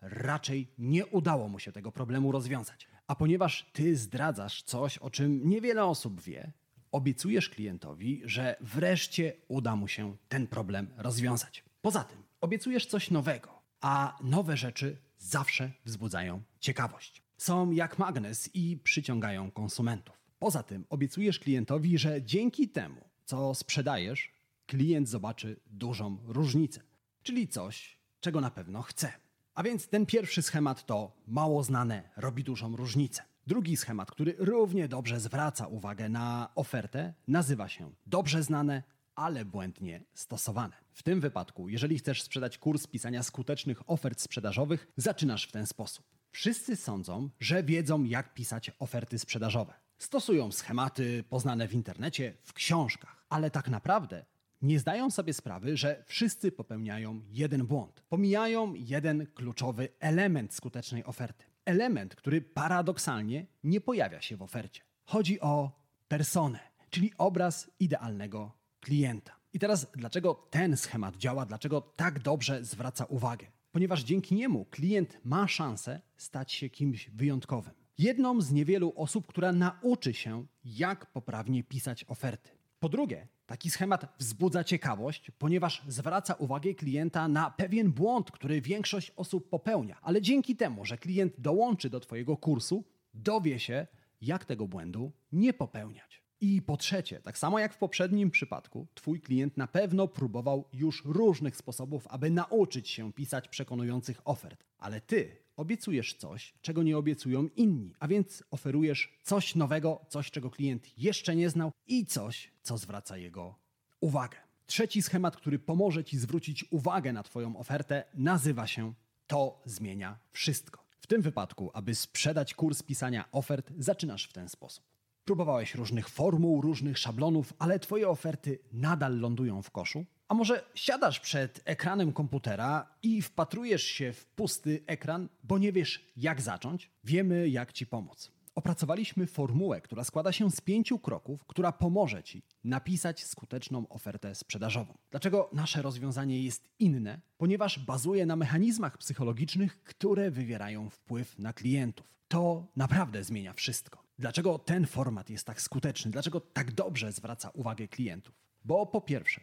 raczej 0.00 0.68
nie 0.78 1.06
udało 1.06 1.48
mu 1.48 1.58
się 1.58 1.72
tego 1.72 1.92
problemu 1.92 2.32
rozwiązać. 2.32 2.88
A 3.06 3.14
ponieważ 3.14 3.70
ty 3.72 3.96
zdradzasz 3.96 4.62
coś, 4.62 4.98
o 4.98 5.10
czym 5.10 5.48
niewiele 5.48 5.84
osób 5.84 6.20
wie, 6.20 6.52
obiecujesz 6.92 7.48
klientowi, 7.48 8.22
że 8.24 8.56
wreszcie 8.60 9.32
uda 9.48 9.76
mu 9.76 9.88
się 9.88 10.16
ten 10.28 10.46
problem 10.46 10.88
rozwiązać. 10.96 11.64
Poza 11.82 12.04
tym, 12.04 12.22
obiecujesz 12.40 12.86
coś 12.86 13.10
nowego, 13.10 13.62
a 13.80 14.18
nowe 14.22 14.56
rzeczy 14.56 14.96
zawsze 15.18 15.70
wzbudzają 15.84 16.42
ciekawość. 16.60 17.22
Są 17.36 17.70
jak 17.70 17.98
magnes 17.98 18.50
i 18.54 18.76
przyciągają 18.76 19.50
konsumentów. 19.50 20.17
Poza 20.38 20.62
tym 20.62 20.84
obiecujesz 20.88 21.38
klientowi, 21.38 21.98
że 21.98 22.22
dzięki 22.22 22.68
temu, 22.68 23.00
co 23.24 23.54
sprzedajesz, 23.54 24.32
klient 24.66 25.08
zobaczy 25.08 25.60
dużą 25.66 26.18
różnicę, 26.26 26.80
czyli 27.22 27.48
coś, 27.48 27.98
czego 28.20 28.40
na 28.40 28.50
pewno 28.50 28.82
chce. 28.82 29.12
A 29.54 29.62
więc 29.62 29.88
ten 29.88 30.06
pierwszy 30.06 30.42
schemat 30.42 30.86
to 30.86 31.12
mało 31.26 31.62
znane 31.62 32.10
robi 32.16 32.44
dużą 32.44 32.76
różnicę. 32.76 33.22
Drugi 33.46 33.76
schemat, 33.76 34.10
który 34.10 34.34
równie 34.38 34.88
dobrze 34.88 35.20
zwraca 35.20 35.66
uwagę 35.66 36.08
na 36.08 36.50
ofertę, 36.54 37.14
nazywa 37.28 37.68
się 37.68 37.90
dobrze 38.06 38.42
znane, 38.42 38.82
ale 39.14 39.44
błędnie 39.44 40.04
stosowane. 40.14 40.76
W 40.92 41.02
tym 41.02 41.20
wypadku, 41.20 41.68
jeżeli 41.68 41.98
chcesz 41.98 42.22
sprzedać 42.22 42.58
kurs 42.58 42.86
pisania 42.86 43.22
skutecznych 43.22 43.90
ofert 43.90 44.20
sprzedażowych, 44.20 44.86
zaczynasz 44.96 45.48
w 45.48 45.52
ten 45.52 45.66
sposób. 45.66 46.04
Wszyscy 46.30 46.76
sądzą, 46.76 47.30
że 47.40 47.62
wiedzą, 47.62 48.04
jak 48.04 48.34
pisać 48.34 48.70
oferty 48.78 49.18
sprzedażowe. 49.18 49.74
Stosują 49.98 50.52
schematy 50.52 51.24
poznane 51.28 51.68
w 51.68 51.74
internecie, 51.74 52.34
w 52.42 52.52
książkach, 52.52 53.24
ale 53.28 53.50
tak 53.50 53.68
naprawdę 53.68 54.24
nie 54.62 54.78
zdają 54.78 55.10
sobie 55.10 55.34
sprawy, 55.34 55.76
że 55.76 56.04
wszyscy 56.06 56.52
popełniają 56.52 57.20
jeden 57.30 57.66
błąd. 57.66 58.02
Pomijają 58.08 58.74
jeden 58.74 59.26
kluczowy 59.26 59.88
element 60.00 60.54
skutecznej 60.54 61.04
oferty. 61.04 61.44
Element, 61.64 62.14
który 62.14 62.40
paradoksalnie 62.40 63.46
nie 63.64 63.80
pojawia 63.80 64.20
się 64.20 64.36
w 64.36 64.42
ofercie. 64.42 64.82
Chodzi 65.04 65.40
o 65.40 65.70
personę, 66.08 66.58
czyli 66.90 67.12
obraz 67.18 67.70
idealnego 67.80 68.52
klienta. 68.80 69.32
I 69.52 69.58
teraz 69.58 69.86
dlaczego 69.96 70.34
ten 70.50 70.76
schemat 70.76 71.16
działa, 71.16 71.46
dlaczego 71.46 71.80
tak 71.80 72.18
dobrze 72.18 72.64
zwraca 72.64 73.04
uwagę? 73.04 73.46
Ponieważ 73.72 74.02
dzięki 74.02 74.34
niemu 74.34 74.64
klient 74.64 75.18
ma 75.24 75.48
szansę 75.48 76.00
stać 76.16 76.52
się 76.52 76.68
kimś 76.68 77.10
wyjątkowym 77.10 77.77
jedną 77.98 78.40
z 78.40 78.52
niewielu 78.52 78.92
osób, 78.96 79.26
która 79.26 79.52
nauczy 79.52 80.14
się, 80.14 80.46
jak 80.64 81.06
poprawnie 81.06 81.64
pisać 81.64 82.04
oferty. 82.08 82.50
Po 82.80 82.88
drugie, 82.88 83.28
taki 83.46 83.70
schemat 83.70 84.14
wzbudza 84.18 84.64
ciekawość, 84.64 85.30
ponieważ 85.38 85.82
zwraca 85.88 86.34
uwagę 86.34 86.74
klienta 86.74 87.28
na 87.28 87.50
pewien 87.50 87.92
błąd, 87.92 88.30
który 88.30 88.60
większość 88.60 89.12
osób 89.16 89.48
popełnia, 89.48 89.98
ale 90.02 90.22
dzięki 90.22 90.56
temu, 90.56 90.84
że 90.84 90.98
klient 90.98 91.32
dołączy 91.38 91.90
do 91.90 92.00
Twojego 92.00 92.36
kursu, 92.36 92.84
dowie 93.14 93.58
się, 93.58 93.86
jak 94.20 94.44
tego 94.44 94.66
błędu 94.66 95.12
nie 95.32 95.52
popełniać. 95.52 96.22
I 96.40 96.62
po 96.62 96.76
trzecie, 96.76 97.20
tak 97.20 97.38
samo 97.38 97.58
jak 97.58 97.74
w 97.74 97.78
poprzednim 97.78 98.30
przypadku, 98.30 98.86
Twój 98.94 99.20
klient 99.20 99.56
na 99.56 99.66
pewno 99.66 100.08
próbował 100.08 100.64
już 100.72 101.04
różnych 101.04 101.56
sposobów, 101.56 102.06
aby 102.06 102.30
nauczyć 102.30 102.88
się 102.88 103.12
pisać 103.12 103.48
przekonujących 103.48 104.20
ofert, 104.24 104.64
ale 104.78 105.00
Ty 105.00 105.47
obiecujesz 105.58 106.14
coś, 106.14 106.54
czego 106.62 106.82
nie 106.82 106.98
obiecują 106.98 107.48
inni, 107.56 107.94
a 107.98 108.08
więc 108.08 108.44
oferujesz 108.50 109.18
coś 109.22 109.54
nowego, 109.54 110.00
coś, 110.08 110.30
czego 110.30 110.50
klient 110.50 110.98
jeszcze 110.98 111.36
nie 111.36 111.50
znał 111.50 111.72
i 111.86 112.06
coś, 112.06 112.52
co 112.62 112.78
zwraca 112.78 113.16
jego 113.16 113.54
uwagę. 114.00 114.38
Trzeci 114.66 115.02
schemat, 115.02 115.36
który 115.36 115.58
pomoże 115.58 116.04
Ci 116.04 116.18
zwrócić 116.18 116.64
uwagę 116.70 117.12
na 117.12 117.22
Twoją 117.22 117.56
ofertę, 117.56 118.04
nazywa 118.14 118.66
się 118.66 118.92
To 119.26 119.62
zmienia 119.64 120.18
wszystko. 120.32 120.84
W 121.00 121.06
tym 121.06 121.22
wypadku, 121.22 121.70
aby 121.74 121.94
sprzedać 121.94 122.54
kurs 122.54 122.82
pisania 122.82 123.24
ofert, 123.32 123.72
zaczynasz 123.78 124.24
w 124.24 124.32
ten 124.32 124.48
sposób. 124.48 124.84
Próbowałeś 125.24 125.74
różnych 125.74 126.08
formuł, 126.08 126.60
różnych 126.60 126.98
szablonów, 126.98 127.52
ale 127.58 127.78
Twoje 127.78 128.08
oferty 128.08 128.58
nadal 128.72 129.20
lądują 129.20 129.62
w 129.62 129.70
koszu? 129.70 130.06
A 130.28 130.34
może 130.34 130.64
siadasz 130.74 131.20
przed 131.20 131.60
ekranem 131.64 132.12
komputera 132.12 132.94
i 133.02 133.22
wpatrujesz 133.22 133.82
się 133.82 134.12
w 134.12 134.26
pusty 134.26 134.84
ekran, 134.86 135.28
bo 135.44 135.58
nie 135.58 135.72
wiesz, 135.72 136.12
jak 136.16 136.40
zacząć? 136.40 136.90
Wiemy, 137.04 137.48
jak 137.48 137.72
Ci 137.72 137.86
pomóc. 137.86 138.32
Opracowaliśmy 138.54 139.26
formułę, 139.26 139.80
która 139.80 140.04
składa 140.04 140.32
się 140.32 140.50
z 140.50 140.60
pięciu 140.60 140.98
kroków, 140.98 141.44
która 141.46 141.72
pomoże 141.72 142.22
Ci 142.22 142.42
napisać 142.64 143.24
skuteczną 143.24 143.88
ofertę 143.88 144.34
sprzedażową. 144.34 144.98
Dlaczego 145.10 145.50
nasze 145.52 145.82
rozwiązanie 145.82 146.42
jest 146.42 146.70
inne? 146.78 147.20
Ponieważ 147.36 147.78
bazuje 147.78 148.26
na 148.26 148.36
mechanizmach 148.36 148.98
psychologicznych, 148.98 149.82
które 149.84 150.30
wywierają 150.30 150.90
wpływ 150.90 151.38
na 151.38 151.52
klientów. 151.52 152.14
To 152.28 152.66
naprawdę 152.76 153.24
zmienia 153.24 153.52
wszystko. 153.52 154.02
Dlaczego 154.18 154.58
ten 154.58 154.86
format 154.86 155.30
jest 155.30 155.46
tak 155.46 155.62
skuteczny? 155.62 156.10
Dlaczego 156.10 156.40
tak 156.40 156.72
dobrze 156.72 157.12
zwraca 157.12 157.50
uwagę 157.50 157.88
klientów? 157.88 158.34
Bo 158.64 158.86
po 158.86 159.00
pierwsze, 159.00 159.40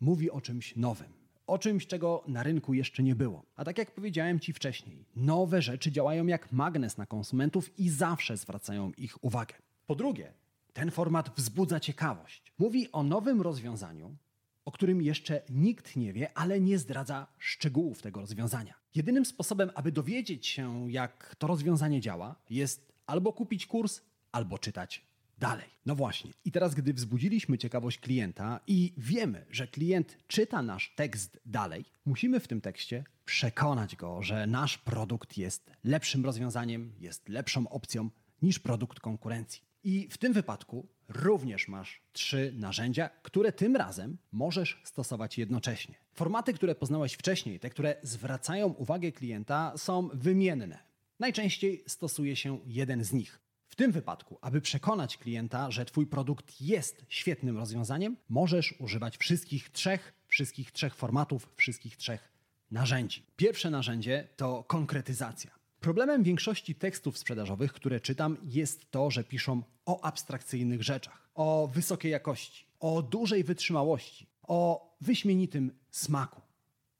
mówi 0.00 0.30
o 0.30 0.40
czymś 0.40 0.76
nowym, 0.76 1.12
o 1.46 1.58
czymś, 1.58 1.86
czego 1.86 2.24
na 2.28 2.42
rynku 2.42 2.74
jeszcze 2.74 3.02
nie 3.02 3.14
było. 3.14 3.42
A 3.56 3.64
tak 3.64 3.78
jak 3.78 3.90
powiedziałem 3.90 4.40
Ci 4.40 4.52
wcześniej, 4.52 5.04
nowe 5.16 5.62
rzeczy 5.62 5.92
działają 5.92 6.26
jak 6.26 6.52
magnes 6.52 6.98
na 6.98 7.06
konsumentów 7.06 7.78
i 7.78 7.90
zawsze 7.90 8.36
zwracają 8.36 8.92
ich 8.96 9.24
uwagę. 9.24 9.54
Po 9.86 9.94
drugie, 9.94 10.32
ten 10.72 10.90
format 10.90 11.36
wzbudza 11.36 11.80
ciekawość. 11.80 12.52
Mówi 12.58 12.92
o 12.92 13.02
nowym 13.02 13.42
rozwiązaniu, 13.42 14.16
o 14.64 14.72
którym 14.72 15.02
jeszcze 15.02 15.42
nikt 15.50 15.96
nie 15.96 16.12
wie, 16.12 16.38
ale 16.38 16.60
nie 16.60 16.78
zdradza 16.78 17.26
szczegółów 17.38 18.02
tego 18.02 18.20
rozwiązania. 18.20 18.74
Jedynym 18.94 19.24
sposobem, 19.24 19.70
aby 19.74 19.92
dowiedzieć 19.92 20.46
się, 20.46 20.90
jak 20.90 21.36
to 21.38 21.46
rozwiązanie 21.46 22.00
działa, 22.00 22.36
jest 22.50 22.92
albo 23.06 23.32
kupić 23.32 23.66
kurs, 23.66 24.00
albo 24.32 24.58
czytać 24.58 25.05
dalej. 25.38 25.66
No 25.86 25.94
właśnie. 25.94 26.32
I 26.44 26.52
teraz, 26.52 26.74
gdy 26.74 26.94
wzbudziliśmy 26.94 27.58
ciekawość 27.58 27.98
klienta 27.98 28.60
i 28.66 28.92
wiemy, 28.96 29.46
że 29.50 29.66
klient 29.66 30.18
czyta 30.26 30.62
nasz 30.62 30.94
tekst 30.96 31.40
dalej, 31.46 31.84
musimy 32.04 32.40
w 32.40 32.48
tym 32.48 32.60
tekście 32.60 33.04
przekonać 33.24 33.96
go, 33.96 34.22
że 34.22 34.46
nasz 34.46 34.78
produkt 34.78 35.36
jest 35.36 35.70
lepszym 35.84 36.24
rozwiązaniem, 36.24 36.92
jest 37.00 37.28
lepszą 37.28 37.68
opcją 37.68 38.10
niż 38.42 38.58
produkt 38.58 39.00
konkurencji. 39.00 39.62
I 39.84 40.08
w 40.10 40.18
tym 40.18 40.32
wypadku 40.32 40.88
również 41.08 41.68
masz 41.68 42.02
trzy 42.12 42.52
narzędzia, 42.56 43.08
które 43.08 43.52
tym 43.52 43.76
razem 43.76 44.18
możesz 44.32 44.80
stosować 44.84 45.38
jednocześnie. 45.38 45.94
Formaty, 46.12 46.52
które 46.52 46.74
poznałeś 46.74 47.12
wcześniej, 47.12 47.60
te, 47.60 47.70
które 47.70 47.96
zwracają 48.02 48.68
uwagę 48.68 49.12
klienta, 49.12 49.72
są 49.76 50.08
wymienne. 50.14 50.78
Najczęściej 51.20 51.84
stosuje 51.86 52.36
się 52.36 52.58
jeden 52.66 53.04
z 53.04 53.12
nich. 53.12 53.45
W 53.68 53.76
tym 53.76 53.92
wypadku, 53.92 54.38
aby 54.40 54.60
przekonać 54.60 55.18
klienta, 55.18 55.70
że 55.70 55.84
Twój 55.84 56.06
produkt 56.06 56.60
jest 56.60 57.04
świetnym 57.08 57.56
rozwiązaniem, 57.56 58.16
możesz 58.28 58.74
używać 58.78 59.16
wszystkich 59.16 59.70
trzech, 59.70 60.12
wszystkich 60.26 60.72
trzech 60.72 60.94
formatów, 60.94 61.48
wszystkich 61.56 61.96
trzech 61.96 62.32
narzędzi. 62.70 63.22
Pierwsze 63.36 63.70
narzędzie 63.70 64.28
to 64.36 64.64
konkretyzacja. 64.64 65.50
Problemem 65.80 66.22
większości 66.22 66.74
tekstów 66.74 67.18
sprzedażowych, 67.18 67.72
które 67.72 68.00
czytam, 68.00 68.36
jest 68.44 68.90
to, 68.90 69.10
że 69.10 69.24
piszą 69.24 69.62
o 69.86 70.04
abstrakcyjnych 70.04 70.82
rzeczach, 70.82 71.30
o 71.34 71.70
wysokiej 71.74 72.12
jakości, 72.12 72.66
o 72.80 73.02
dużej 73.02 73.44
wytrzymałości, 73.44 74.26
o 74.42 74.94
wyśmienitym 75.00 75.72
smaku. 75.90 76.40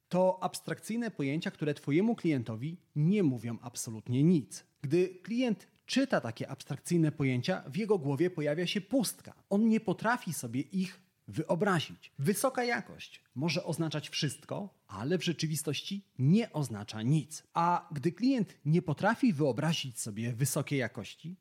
To 0.09 0.39
abstrakcyjne 0.43 1.11
pojęcia, 1.11 1.51
które 1.51 1.75
Twojemu 1.75 2.15
klientowi 2.15 2.77
nie 2.97 3.23
mówią 3.23 3.59
absolutnie 3.63 4.23
nic. 4.23 4.65
Gdy 4.83 5.09
klient 5.09 5.67
czyta 5.87 6.21
takie 6.21 6.49
abstrakcyjne 6.49 7.13
pojęcia, 7.13 7.63
w 7.67 7.77
jego 7.77 7.99
głowie 7.99 8.31
pojawia 8.31 8.67
się 8.67 8.81
pustka. 8.81 9.35
On 9.51 9.69
nie 9.69 9.81
potrafi 9.81 10.33
sobie 10.33 10.61
ich 10.61 11.01
wyobrazić. 11.29 12.13
Wysoka 12.19 12.65
jakość 12.65 13.23
może 13.35 13.65
oznaczać 13.65 14.09
wszystko, 14.09 14.75
ale 14.89 15.19
w 15.19 15.25
rzeczywistości 15.25 16.05
nie 16.19 16.53
oznacza 16.53 17.03
nic. 17.03 17.43
A 17.55 17.89
gdy 17.93 18.13
klient 18.13 18.55
nie 18.65 18.83
potrafi 18.83 19.33
wyobrazić 19.33 20.01
sobie 20.01 20.33
wysokiej 20.33 20.79
jakości, 20.79 21.37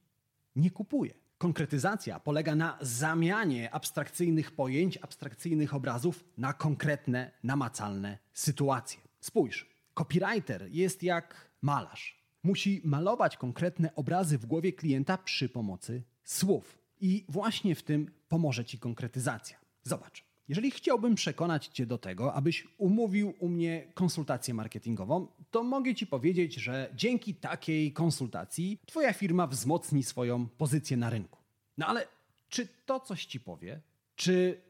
nie 0.55 0.71
kupuje. 0.71 1.13
Konkretyzacja 1.37 2.19
polega 2.19 2.55
na 2.55 2.77
zamianie 2.81 3.73
abstrakcyjnych 3.73 4.51
pojęć, 4.51 4.97
abstrakcyjnych 4.97 5.73
obrazów 5.73 6.23
na 6.37 6.53
konkretne, 6.53 7.31
namacalne 7.43 8.17
sytuacje. 8.33 8.99
Spójrz, 9.19 9.69
copywriter 9.93 10.67
jest 10.71 11.03
jak 11.03 11.49
malarz 11.61 12.24
musi 12.45 12.81
malować 12.83 13.37
konkretne 13.37 13.95
obrazy 13.95 14.37
w 14.37 14.45
głowie 14.45 14.73
klienta 14.73 15.17
przy 15.17 15.49
pomocy 15.49 16.03
słów. 16.23 16.79
I 17.01 17.25
właśnie 17.29 17.75
w 17.75 17.83
tym 17.83 18.11
pomoże 18.29 18.65
Ci 18.65 18.79
konkretyzacja. 18.79 19.57
Zobacz. 19.83 20.25
Jeżeli 20.47 20.71
chciałbym 20.71 21.15
przekonać 21.15 21.67
Cię 21.67 21.85
do 21.85 21.97
tego, 21.97 22.33
abyś 22.33 22.67
umówił 22.77 23.33
u 23.39 23.49
mnie 23.49 23.91
konsultację 23.93 24.53
marketingową, 24.53 25.27
to 25.51 25.63
mogę 25.63 25.95
Ci 25.95 26.07
powiedzieć, 26.07 26.53
że 26.53 26.89
dzięki 26.95 27.35
takiej 27.35 27.93
konsultacji 27.93 28.79
Twoja 28.85 29.13
firma 29.13 29.47
wzmocni 29.47 30.03
swoją 30.03 30.47
pozycję 30.47 30.97
na 30.97 31.09
rynku. 31.09 31.39
No 31.77 31.87
ale 31.87 32.07
czy 32.49 32.67
to 32.85 32.99
coś 32.99 33.25
Ci 33.25 33.39
powie? 33.39 33.81
Czy 34.15 34.61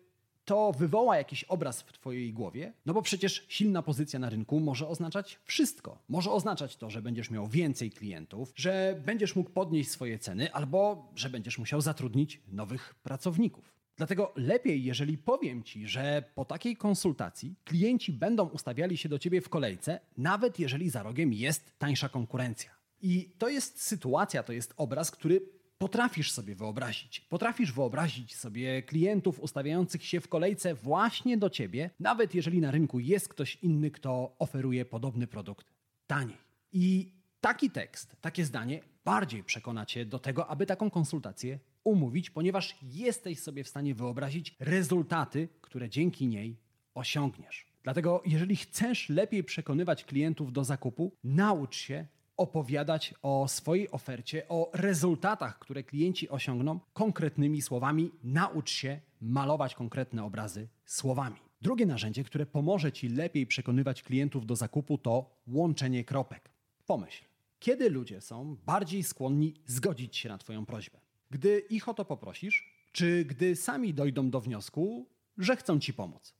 to 0.46 0.72
wywoła 0.72 1.18
jakiś 1.18 1.44
obraz 1.44 1.82
w 1.82 1.92
Twojej 1.92 2.34
głowie, 2.34 2.74
no 2.86 2.94
bo 2.94 3.02
przecież 3.02 3.46
silna 3.48 3.82
pozycja 3.82 4.20
na 4.20 4.30
rynku 4.30 4.60
może 4.60 4.88
oznaczać 4.88 5.40
wszystko. 5.44 6.04
Może 6.10 6.32
oznaczać 6.32 6.75
to, 6.78 6.90
że 6.90 7.02
będziesz 7.02 7.30
miał 7.32 7.48
więcej 7.48 7.92
klientów, 7.92 8.54
że 8.56 9.02
będziesz 9.06 9.36
mógł 9.36 9.50
podnieść 9.50 9.92
swoje 9.92 10.20
ceny, 10.20 10.54
albo 10.54 11.12
że 11.16 11.30
będziesz 11.30 11.58
musiał 11.58 11.82
zatrudnić 11.82 12.42
nowych 12.48 12.96
pracowników. 13.04 13.75
Dlatego 13.98 14.34
lepiej, 14.36 14.84
jeżeli 14.84 15.18
powiem 15.18 15.64
Ci, 15.64 15.88
że 15.88 16.24
po 16.36 16.46
takiej 16.46 16.78
konsultacji 16.78 17.56
klienci 17.64 18.14
będą 18.14 18.46
ustawiali 18.48 18.98
się 18.98 19.10
do 19.10 19.20
Ciebie 19.20 19.42
w 19.42 19.50
kolejce, 19.50 20.00
nawet 20.18 20.60
jeżeli 20.60 20.90
za 20.90 21.04
rogiem 21.04 21.34
jest 21.34 21.80
tańsza 21.80 22.10
konkurencja. 22.10 22.72
I 23.02 23.30
to 23.38 23.50
jest 23.50 23.82
sytuacja, 23.82 24.44
to 24.44 24.54
jest 24.54 24.74
obraz, 24.78 25.12
który 25.12 25.42
potrafisz 25.77 26.32
sobie 26.32 26.55
wyobrazić. 26.55 27.22
Potrafisz 27.22 27.72
wyobrazić 27.72 28.36
sobie 28.36 28.84
klientów 28.84 29.39
ustawiających 29.39 30.05
się 30.05 30.22
w 30.22 30.27
kolejce 30.27 30.75
właśnie 30.75 31.38
do 31.38 31.50
ciebie, 31.50 31.89
nawet 32.00 32.36
jeżeli 32.36 32.62
na 32.62 32.72
rynku 32.72 33.00
jest 33.00 33.29
ktoś 33.29 33.55
inny, 33.55 33.91
kto 33.91 34.36
oferuje 34.39 34.86
podobny 34.86 35.27
produkt 35.27 35.74
taniej. 36.08 36.38
I 36.74 37.12
taki 37.41 37.70
tekst, 37.70 38.15
takie 38.22 38.46
zdanie 38.46 38.82
bardziej 39.05 39.44
przekona 39.44 39.86
cię 39.86 40.05
do 40.05 40.20
tego, 40.20 40.48
aby 40.48 40.65
taką 40.65 40.89
konsultację 40.89 41.60
umówić, 41.84 42.29
ponieważ 42.29 42.75
jesteś 42.82 43.39
sobie 43.39 43.63
w 43.63 43.67
stanie 43.67 43.96
wyobrazić 43.96 44.55
rezultaty, 44.60 45.50
które 45.62 45.89
dzięki 45.89 46.27
niej 46.27 46.58
osiągniesz. 46.94 47.65
Dlatego, 47.84 48.22
jeżeli 48.25 48.55
chcesz 48.55 49.10
lepiej 49.10 49.44
przekonywać 49.44 50.03
klientów 50.03 50.53
do 50.53 50.63
zakupu, 50.63 51.12
naucz 51.24 51.75
się 51.75 52.05
opowiadać 52.38 53.13
o 53.22 53.48
swojej 53.48 53.92
ofercie, 53.92 54.48
o 54.48 54.72
rezultatach, 54.74 55.60
które 55.60 55.84
klienci 55.84 56.30
osiągną 56.30 56.80
konkretnymi 56.94 57.62
słowami. 57.62 58.12
Naucz 58.24 58.72
się 58.72 59.01
malować 59.22 59.75
konkretne 59.75 60.24
obrazy 60.24 60.68
słowami. 60.86 61.36
Drugie 61.62 61.86
narzędzie, 61.86 62.24
które 62.24 62.46
pomoże 62.46 62.92
Ci 62.92 63.10
lepiej 63.10 63.48
przekonywać 63.48 64.04
klientów 64.04 64.46
do 64.46 64.56
zakupu, 64.56 64.98
to 64.98 65.30
łączenie 65.48 66.04
kropek. 66.04 66.50
Pomyśl, 66.86 67.24
kiedy 67.60 67.89
ludzie 67.89 68.22
są 68.22 68.58
bardziej 68.65 69.04
skłonni 69.04 69.54
zgodzić 69.65 70.18
się 70.18 70.30
na 70.30 70.38
Twoją 70.38 70.65
prośbę? 70.65 71.00
Gdy 71.30 71.60
ich 71.60 71.89
o 71.89 71.94
to 71.94 72.06
poprosisz, 72.06 72.75
czy 72.92 73.25
gdy 73.25 73.56
sami 73.56 73.94
dojdą 73.94 74.30
do 74.30 74.42
wniosku, 74.42 75.10
że 75.38 75.56
chcą 75.56 75.80
Ci 75.80 75.94
pomóc? 75.94 76.34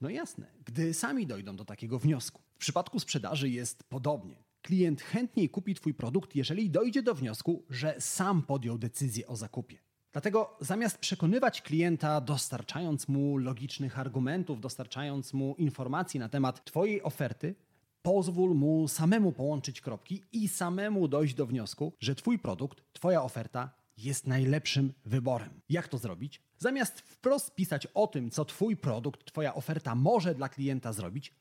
No 0.00 0.10
jasne, 0.10 0.46
gdy 0.64 0.94
sami 0.94 1.26
dojdą 1.26 1.56
do 1.56 1.64
takiego 1.64 1.98
wniosku. 1.98 2.42
W 2.54 2.58
przypadku 2.58 3.00
sprzedaży 3.00 3.50
jest 3.50 3.84
podobnie. 3.84 4.36
Klient 4.62 5.02
chętniej 5.02 5.48
kupi 5.48 5.74
Twój 5.74 5.94
produkt, 5.94 6.36
jeżeli 6.36 6.70
dojdzie 6.70 7.02
do 7.02 7.14
wniosku, 7.14 7.64
że 7.70 7.94
sam 7.98 8.42
podjął 8.42 8.78
decyzję 8.78 9.26
o 9.26 9.36
zakupie. 9.36 9.78
Dlatego 10.12 10.56
zamiast 10.60 10.98
przekonywać 10.98 11.62
klienta, 11.62 12.20
dostarczając 12.20 13.08
mu 13.08 13.36
logicznych 13.36 13.98
argumentów, 13.98 14.60
dostarczając 14.60 15.32
mu 15.32 15.54
informacji 15.58 16.20
na 16.20 16.28
temat 16.28 16.64
Twojej 16.64 17.02
oferty, 17.02 17.54
pozwól 18.02 18.54
mu 18.54 18.88
samemu 18.88 19.32
połączyć 19.32 19.80
kropki 19.80 20.22
i 20.32 20.48
samemu 20.48 21.08
dojść 21.08 21.34
do 21.34 21.46
wniosku, 21.46 21.92
że 22.00 22.14
Twój 22.14 22.38
produkt, 22.38 22.82
Twoja 22.92 23.22
oferta 23.22 23.70
jest 23.96 24.26
najlepszym 24.26 24.92
wyborem. 25.04 25.60
Jak 25.68 25.88
to 25.88 25.98
zrobić? 25.98 26.42
Zamiast 26.58 27.00
wprost 27.00 27.54
pisać 27.54 27.86
o 27.86 28.06
tym, 28.06 28.30
co 28.30 28.44
Twój 28.44 28.76
produkt, 28.76 29.24
Twoja 29.24 29.54
oferta 29.54 29.94
może 29.94 30.34
dla 30.34 30.48
klienta 30.48 30.92
zrobić, 30.92 31.34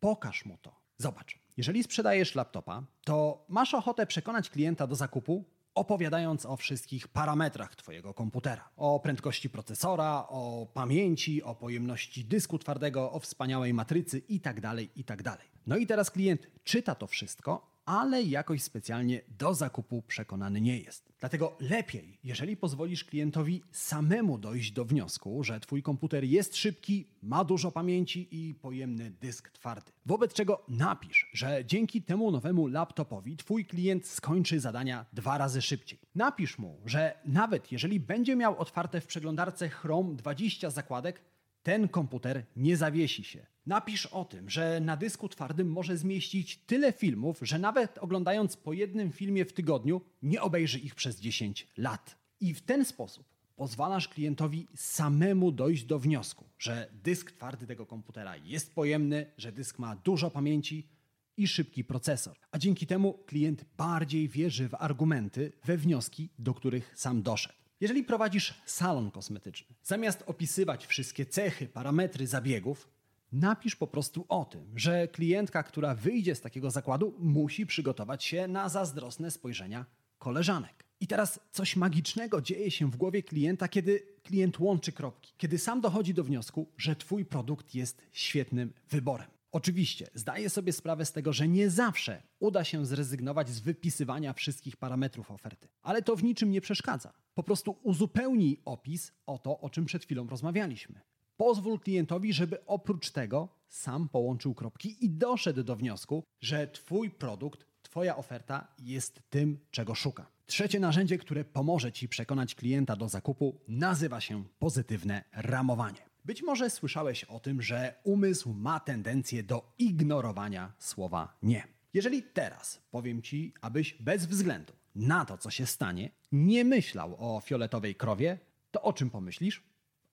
pokaż 0.00 0.44
mu 0.44 0.58
to. 0.62 0.80
Zobacz, 0.98 1.38
jeżeli 1.58 1.82
sprzedajesz 1.82 2.34
laptopa, 2.34 2.82
to 3.04 3.44
masz 3.48 3.74
ochotę 3.74 4.06
przekonać 4.06 4.50
klienta 4.50 4.86
do 4.86 4.96
zakupu, 4.96 5.44
opowiadając 5.74 6.46
o 6.46 6.56
wszystkich 6.56 7.08
parametrach 7.08 7.76
Twojego 7.76 8.14
komputera. 8.14 8.68
O 8.76 9.00
prędkości 9.00 9.50
procesora, 9.50 10.26
o 10.28 10.66
pamięci, 10.74 11.42
o 11.42 11.54
pojemności 11.54 12.24
dysku 12.24 12.58
twardego, 12.58 13.12
o 13.12 13.20
wspaniałej 13.20 13.74
matrycy 13.74 14.18
itd. 14.18 14.60
Tak 14.60 14.96
itd. 14.96 15.22
Tak 15.22 15.48
no 15.66 15.76
i 15.76 15.86
teraz 15.86 16.10
klient 16.10 16.46
czyta 16.64 16.94
to 16.94 17.06
wszystko, 17.06 17.77
ale 17.88 18.22
jakoś 18.22 18.62
specjalnie 18.62 19.20
do 19.38 19.54
zakupu 19.54 20.02
przekonany 20.02 20.60
nie 20.60 20.78
jest. 20.78 21.12
Dlatego 21.20 21.56
lepiej, 21.60 22.18
jeżeli 22.24 22.56
pozwolisz 22.56 23.04
klientowi 23.04 23.62
samemu 23.72 24.38
dojść 24.38 24.72
do 24.72 24.84
wniosku, 24.84 25.44
że 25.44 25.60
Twój 25.60 25.82
komputer 25.82 26.24
jest 26.24 26.56
szybki, 26.56 27.06
ma 27.22 27.44
dużo 27.44 27.70
pamięci 27.70 28.28
i 28.30 28.54
pojemny 28.54 29.10
dysk 29.10 29.50
twardy. 29.50 29.92
Wobec 30.06 30.32
czego 30.32 30.64
napisz, 30.68 31.30
że 31.32 31.64
dzięki 31.64 32.02
temu 32.02 32.30
nowemu 32.30 32.66
laptopowi 32.66 33.36
Twój 33.36 33.64
klient 33.64 34.06
skończy 34.06 34.60
zadania 34.60 35.06
dwa 35.12 35.38
razy 35.38 35.62
szybciej. 35.62 35.98
Napisz 36.14 36.58
mu, 36.58 36.80
że 36.86 37.18
nawet 37.24 37.72
jeżeli 37.72 38.00
będzie 38.00 38.36
miał 38.36 38.58
otwarte 38.58 39.00
w 39.00 39.06
przeglądarce 39.06 39.68
Chrome 39.68 40.14
20 40.14 40.70
zakładek, 40.70 41.20
ten 41.68 41.88
komputer 41.88 42.44
nie 42.56 42.76
zawiesi 42.76 43.24
się. 43.24 43.46
Napisz 43.66 44.06
o 44.06 44.24
tym, 44.24 44.50
że 44.50 44.80
na 44.80 44.96
dysku 44.96 45.28
twardym 45.28 45.72
może 45.72 45.96
zmieścić 45.96 46.56
tyle 46.56 46.92
filmów, 46.92 47.38
że 47.42 47.58
nawet 47.58 47.98
oglądając 47.98 48.56
po 48.56 48.72
jednym 48.72 49.12
filmie 49.12 49.44
w 49.44 49.52
tygodniu, 49.52 50.00
nie 50.22 50.42
obejrzy 50.42 50.78
ich 50.78 50.94
przez 50.94 51.20
10 51.20 51.66
lat. 51.76 52.16
I 52.40 52.54
w 52.54 52.60
ten 52.60 52.84
sposób 52.84 53.26
pozwalasz 53.56 54.08
klientowi 54.08 54.66
samemu 54.76 55.52
dojść 55.52 55.84
do 55.84 55.98
wniosku, 55.98 56.44
że 56.58 56.90
dysk 56.92 57.32
twardy 57.32 57.66
tego 57.66 57.86
komputera 57.86 58.36
jest 58.36 58.74
pojemny, 58.74 59.26
że 59.38 59.52
dysk 59.52 59.78
ma 59.78 59.96
dużo 59.96 60.30
pamięci 60.30 60.88
i 61.36 61.48
szybki 61.48 61.84
procesor. 61.84 62.36
A 62.50 62.58
dzięki 62.58 62.86
temu 62.86 63.14
klient 63.26 63.64
bardziej 63.76 64.28
wierzy 64.28 64.68
w 64.68 64.74
argumenty, 64.74 65.52
we 65.64 65.76
wnioski, 65.76 66.30
do 66.38 66.54
których 66.54 66.92
sam 66.96 67.22
doszedł. 67.22 67.67
Jeżeli 67.80 68.04
prowadzisz 68.04 68.54
salon 68.66 69.10
kosmetyczny, 69.10 69.76
zamiast 69.82 70.24
opisywać 70.26 70.86
wszystkie 70.86 71.26
cechy, 71.26 71.68
parametry 71.68 72.26
zabiegów, 72.26 72.88
napisz 73.32 73.76
po 73.76 73.86
prostu 73.86 74.24
o 74.28 74.44
tym, 74.44 74.72
że 74.76 75.08
klientka, 75.08 75.62
która 75.62 75.94
wyjdzie 75.94 76.34
z 76.34 76.40
takiego 76.40 76.70
zakładu, 76.70 77.14
musi 77.18 77.66
przygotować 77.66 78.24
się 78.24 78.48
na 78.48 78.68
zazdrosne 78.68 79.30
spojrzenia 79.30 79.86
koleżanek. 80.18 80.84
I 81.00 81.06
teraz 81.06 81.40
coś 81.52 81.76
magicznego 81.76 82.40
dzieje 82.42 82.70
się 82.70 82.90
w 82.90 82.96
głowie 82.96 83.22
klienta, 83.22 83.68
kiedy 83.68 84.02
klient 84.22 84.60
łączy 84.60 84.92
kropki, 84.92 85.32
kiedy 85.36 85.58
sam 85.58 85.80
dochodzi 85.80 86.14
do 86.14 86.24
wniosku, 86.24 86.68
że 86.76 86.96
Twój 86.96 87.24
produkt 87.24 87.74
jest 87.74 88.02
świetnym 88.12 88.72
wyborem. 88.90 89.37
Oczywiście 89.52 90.06
zdaję 90.14 90.50
sobie 90.50 90.72
sprawę 90.72 91.04
z 91.04 91.12
tego, 91.12 91.32
że 91.32 91.48
nie 91.48 91.70
zawsze 91.70 92.22
uda 92.40 92.64
się 92.64 92.86
zrezygnować 92.86 93.48
z 93.48 93.60
wypisywania 93.60 94.32
wszystkich 94.32 94.76
parametrów 94.76 95.30
oferty, 95.30 95.68
ale 95.82 96.02
to 96.02 96.16
w 96.16 96.24
niczym 96.24 96.50
nie 96.50 96.60
przeszkadza. 96.60 97.12
Po 97.34 97.42
prostu 97.42 97.76
uzupełnij 97.82 98.62
opis 98.64 99.12
o 99.26 99.38
to, 99.38 99.60
o 99.60 99.70
czym 99.70 99.84
przed 99.84 100.04
chwilą 100.04 100.28
rozmawialiśmy. 100.28 101.00
Pozwól 101.36 101.80
klientowi, 101.80 102.32
żeby 102.32 102.66
oprócz 102.66 103.10
tego 103.10 103.48
sam 103.68 104.08
połączył 104.08 104.54
kropki 104.54 105.04
i 105.04 105.10
doszedł 105.10 105.62
do 105.62 105.76
wniosku, 105.76 106.24
że 106.40 106.68
Twój 106.68 107.10
produkt, 107.10 107.66
Twoja 107.82 108.16
oferta 108.16 108.74
jest 108.78 109.22
tym, 109.30 109.58
czego 109.70 109.94
szuka. 109.94 110.26
Trzecie 110.46 110.80
narzędzie, 110.80 111.18
które 111.18 111.44
pomoże 111.44 111.92
Ci 111.92 112.08
przekonać 112.08 112.54
klienta 112.54 112.96
do 112.96 113.08
zakupu, 113.08 113.60
nazywa 113.68 114.20
się 114.20 114.44
pozytywne 114.58 115.24
ramowanie. 115.32 116.07
Być 116.28 116.42
może 116.42 116.70
słyszałeś 116.70 117.24
o 117.24 117.40
tym, 117.40 117.62
że 117.62 117.94
umysł 118.04 118.52
ma 118.52 118.80
tendencję 118.80 119.42
do 119.42 119.74
ignorowania 119.78 120.72
słowa 120.78 121.38
nie. 121.42 121.68
Jeżeli 121.94 122.22
teraz 122.22 122.82
powiem 122.90 123.22
Ci, 123.22 123.54
abyś 123.60 123.94
bez 124.00 124.26
względu 124.26 124.72
na 124.94 125.24
to, 125.24 125.38
co 125.38 125.50
się 125.50 125.66
stanie, 125.66 126.10
nie 126.32 126.64
myślał 126.64 127.16
o 127.18 127.40
fioletowej 127.40 127.94
krowie, 127.94 128.38
to 128.70 128.82
o 128.82 128.92
czym 128.92 129.10
pomyślisz? 129.10 129.62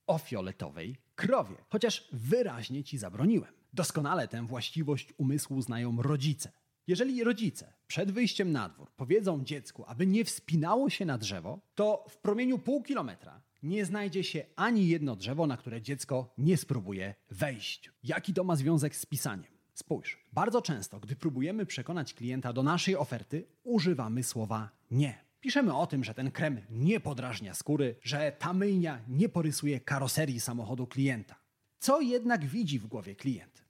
O 0.08 0.18
fioletowej 0.18 0.98
krowie. 1.16 1.56
Chociaż 1.70 2.08
wyraźnie 2.14 2.84
Ci 2.84 2.98
zabroniłem. 2.98 3.54
Doskonale 3.74 4.28
tę 4.28 4.48
właściwość 4.48 5.14
umysłu 5.18 5.62
znają 5.62 6.02
rodzice. 6.02 6.52
Jeżeli 6.88 7.24
rodzice 7.24 7.74
przed 7.88 8.12
wyjściem 8.12 8.52
na 8.52 8.70
dwór 8.70 8.92
powiedzą 8.92 9.44
dziecku, 9.44 9.84
aby 9.88 10.08
nie 10.08 10.26
wspinało 10.26 10.90
się 10.90 11.06
na 11.06 11.18
drzewo, 11.18 11.60
to 11.76 12.06
w 12.10 12.18
promieniu 12.18 12.60
pół 12.60 12.84
kilometra 12.84 13.42
nie 13.66 13.86
znajdzie 13.86 14.24
się 14.24 14.46
ani 14.56 14.88
jedno 14.88 15.16
drzewo, 15.16 15.48
na 15.48 15.58
które 15.58 15.82
dziecko 15.82 16.34
nie 16.38 16.58
spróbuje 16.58 17.16
wejść. 17.32 17.92
Jaki 18.04 18.34
to 18.34 18.44
ma 18.44 18.56
związek 18.56 18.96
z 18.96 19.06
pisaniem? 19.06 19.52
Spójrz, 19.74 20.26
bardzo 20.34 20.62
często, 20.62 21.00
gdy 21.00 21.16
próbujemy 21.16 21.66
przekonać 21.66 22.14
klienta 22.14 22.54
do 22.54 22.64
naszej 22.64 22.96
oferty, 22.96 23.48
używamy 23.64 24.24
słowa 24.24 24.70
nie. 24.92 25.26
Piszemy 25.40 25.78
o 25.78 25.88
tym, 25.88 26.04
że 26.04 26.14
ten 26.14 26.32
krem 26.32 26.62
nie 26.70 27.00
podrażnia 27.00 27.54
skóry, 27.54 27.96
że 28.02 28.32
ta 28.40 28.54
myjnia 28.54 29.00
nie 29.08 29.30
porysuje 29.30 29.80
karoserii 29.80 30.40
samochodu 30.40 30.88
klienta. 30.88 31.36
Co 31.80 32.02
jednak 32.02 32.46
widzi 32.46 32.80
w 32.80 32.88
głowie 32.88 33.16
klient? 33.16 33.66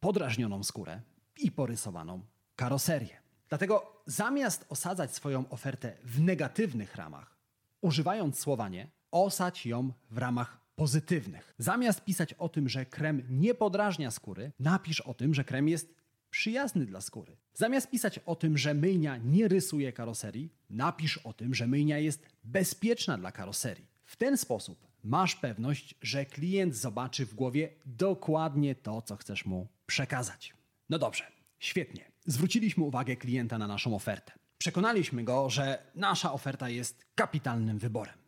Podrażnioną 0.00 0.64
skórę 0.64 1.00
i 1.38 1.50
porysowaną 1.50 2.22
karoserię. 2.56 3.16
Dlatego 3.48 4.02
zamiast 4.06 4.66
osadzać 4.68 5.14
swoją 5.14 5.48
ofertę 5.48 5.96
w 6.04 6.20
negatywnych 6.20 6.96
ramach, 6.96 7.36
używając 7.80 8.38
słowa 8.38 8.68
nie, 8.68 8.90
osadź 9.12 9.66
ją 9.66 9.92
w 10.10 10.18
ramach 10.18 10.60
pozytywnych. 10.74 11.54
Zamiast 11.58 12.04
pisać 12.04 12.32
o 12.32 12.48
tym, 12.48 12.68
że 12.68 12.86
krem 12.86 13.22
nie 13.30 13.54
podrażnia 13.54 14.10
skóry, 14.10 14.52
napisz 14.60 15.00
o 15.00 15.14
tym, 15.14 15.34
że 15.34 15.44
krem 15.44 15.68
jest 15.68 15.94
przyjazny 16.30 16.86
dla 16.86 17.00
skóry. 17.00 17.36
Zamiast 17.54 17.90
pisać 17.90 18.18
o 18.18 18.36
tym, 18.36 18.58
że 18.58 18.74
myjnia 18.74 19.16
nie 19.16 19.48
rysuje 19.48 19.92
karoserii, 19.92 20.52
napisz 20.70 21.18
o 21.18 21.32
tym, 21.32 21.54
że 21.54 21.66
myjnia 21.66 21.98
jest 21.98 22.26
bezpieczna 22.44 23.18
dla 23.18 23.32
karoserii. 23.32 23.86
W 24.04 24.16
ten 24.16 24.36
sposób 24.36 24.86
masz 25.04 25.36
pewność, 25.36 25.94
że 26.02 26.26
klient 26.26 26.76
zobaczy 26.76 27.26
w 27.26 27.34
głowie 27.34 27.68
dokładnie 27.86 28.74
to, 28.74 29.02
co 29.02 29.16
chcesz 29.16 29.44
mu 29.44 29.68
przekazać. 29.86 30.54
No 30.90 30.98
dobrze, 30.98 31.24
świetnie. 31.58 32.12
Zwróciliśmy 32.26 32.84
uwagę 32.84 33.16
klienta 33.16 33.58
na 33.58 33.66
naszą 33.66 33.94
ofertę. 33.94 34.32
Przekonaliśmy 34.58 35.24
go, 35.24 35.50
że 35.50 35.78
nasza 35.94 36.32
oferta 36.32 36.68
jest 36.68 37.04
kapitalnym 37.14 37.78
wyborem. 37.78 38.21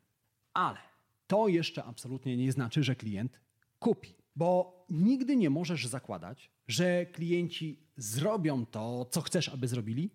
Ale 0.54 0.78
to 1.26 1.48
jeszcze 1.48 1.84
absolutnie 1.84 2.36
nie 2.36 2.52
znaczy, 2.52 2.82
że 2.82 2.96
klient 2.96 3.40
kupi, 3.78 4.14
bo 4.36 4.84
nigdy 4.90 5.36
nie 5.36 5.50
możesz 5.50 5.86
zakładać, 5.86 6.50
że 6.68 7.06
klienci 7.06 7.80
zrobią 7.96 8.66
to, 8.66 9.04
co 9.10 9.20
chcesz, 9.20 9.48
aby 9.48 9.68
zrobili, 9.68 10.10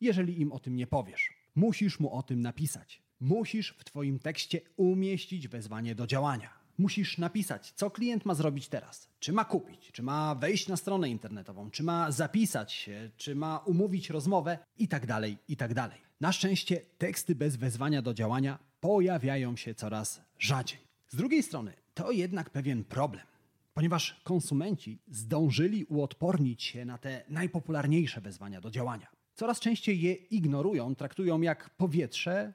jeżeli 0.00 0.40
im 0.40 0.52
o 0.52 0.58
tym 0.58 0.76
nie 0.76 0.86
powiesz. 0.86 1.30
Musisz 1.54 2.00
mu 2.00 2.14
o 2.14 2.22
tym 2.22 2.40
napisać. 2.40 3.02
Musisz 3.20 3.74
w 3.78 3.84
Twoim 3.84 4.18
tekście 4.18 4.60
umieścić 4.76 5.48
wezwanie 5.48 5.94
do 5.94 6.06
działania. 6.06 6.50
Musisz 6.78 7.18
napisać, 7.18 7.72
co 7.72 7.90
klient 7.90 8.24
ma 8.24 8.34
zrobić 8.34 8.68
teraz. 8.68 9.08
Czy 9.18 9.32
ma 9.32 9.44
kupić, 9.44 9.92
czy 9.92 10.02
ma 10.02 10.34
wejść 10.34 10.68
na 10.68 10.76
stronę 10.76 11.08
internetową, 11.08 11.70
czy 11.70 11.82
ma 11.82 12.10
zapisać 12.10 12.72
się, 12.72 13.10
czy 13.16 13.34
ma 13.34 13.58
umówić 13.58 14.10
rozmowę 14.10 14.58
i 14.76 14.88
tak 14.88 15.06
dalej, 15.06 15.38
i 15.48 15.56
tak. 15.56 15.74
Na 16.20 16.32
szczęście 16.32 16.80
teksty 16.98 17.34
bez 17.34 17.56
wezwania 17.56 18.02
do 18.02 18.14
działania 18.14 18.71
pojawiają 18.82 19.56
się 19.56 19.74
coraz 19.74 20.20
rzadziej. 20.38 20.78
Z 21.08 21.16
drugiej 21.16 21.42
strony, 21.42 21.72
to 21.94 22.10
jednak 22.10 22.50
pewien 22.50 22.84
problem, 22.84 23.26
ponieważ 23.74 24.20
konsumenci 24.24 24.98
zdążyli 25.08 25.84
uodpornić 25.84 26.62
się 26.62 26.84
na 26.84 26.98
te 26.98 27.24
najpopularniejsze 27.28 28.20
wezwania 28.20 28.60
do 28.60 28.70
działania. 28.70 29.06
Coraz 29.34 29.60
częściej 29.60 30.00
je 30.00 30.12
ignorują, 30.12 30.94
traktują 30.94 31.40
jak 31.40 31.70
powietrze 31.70 32.52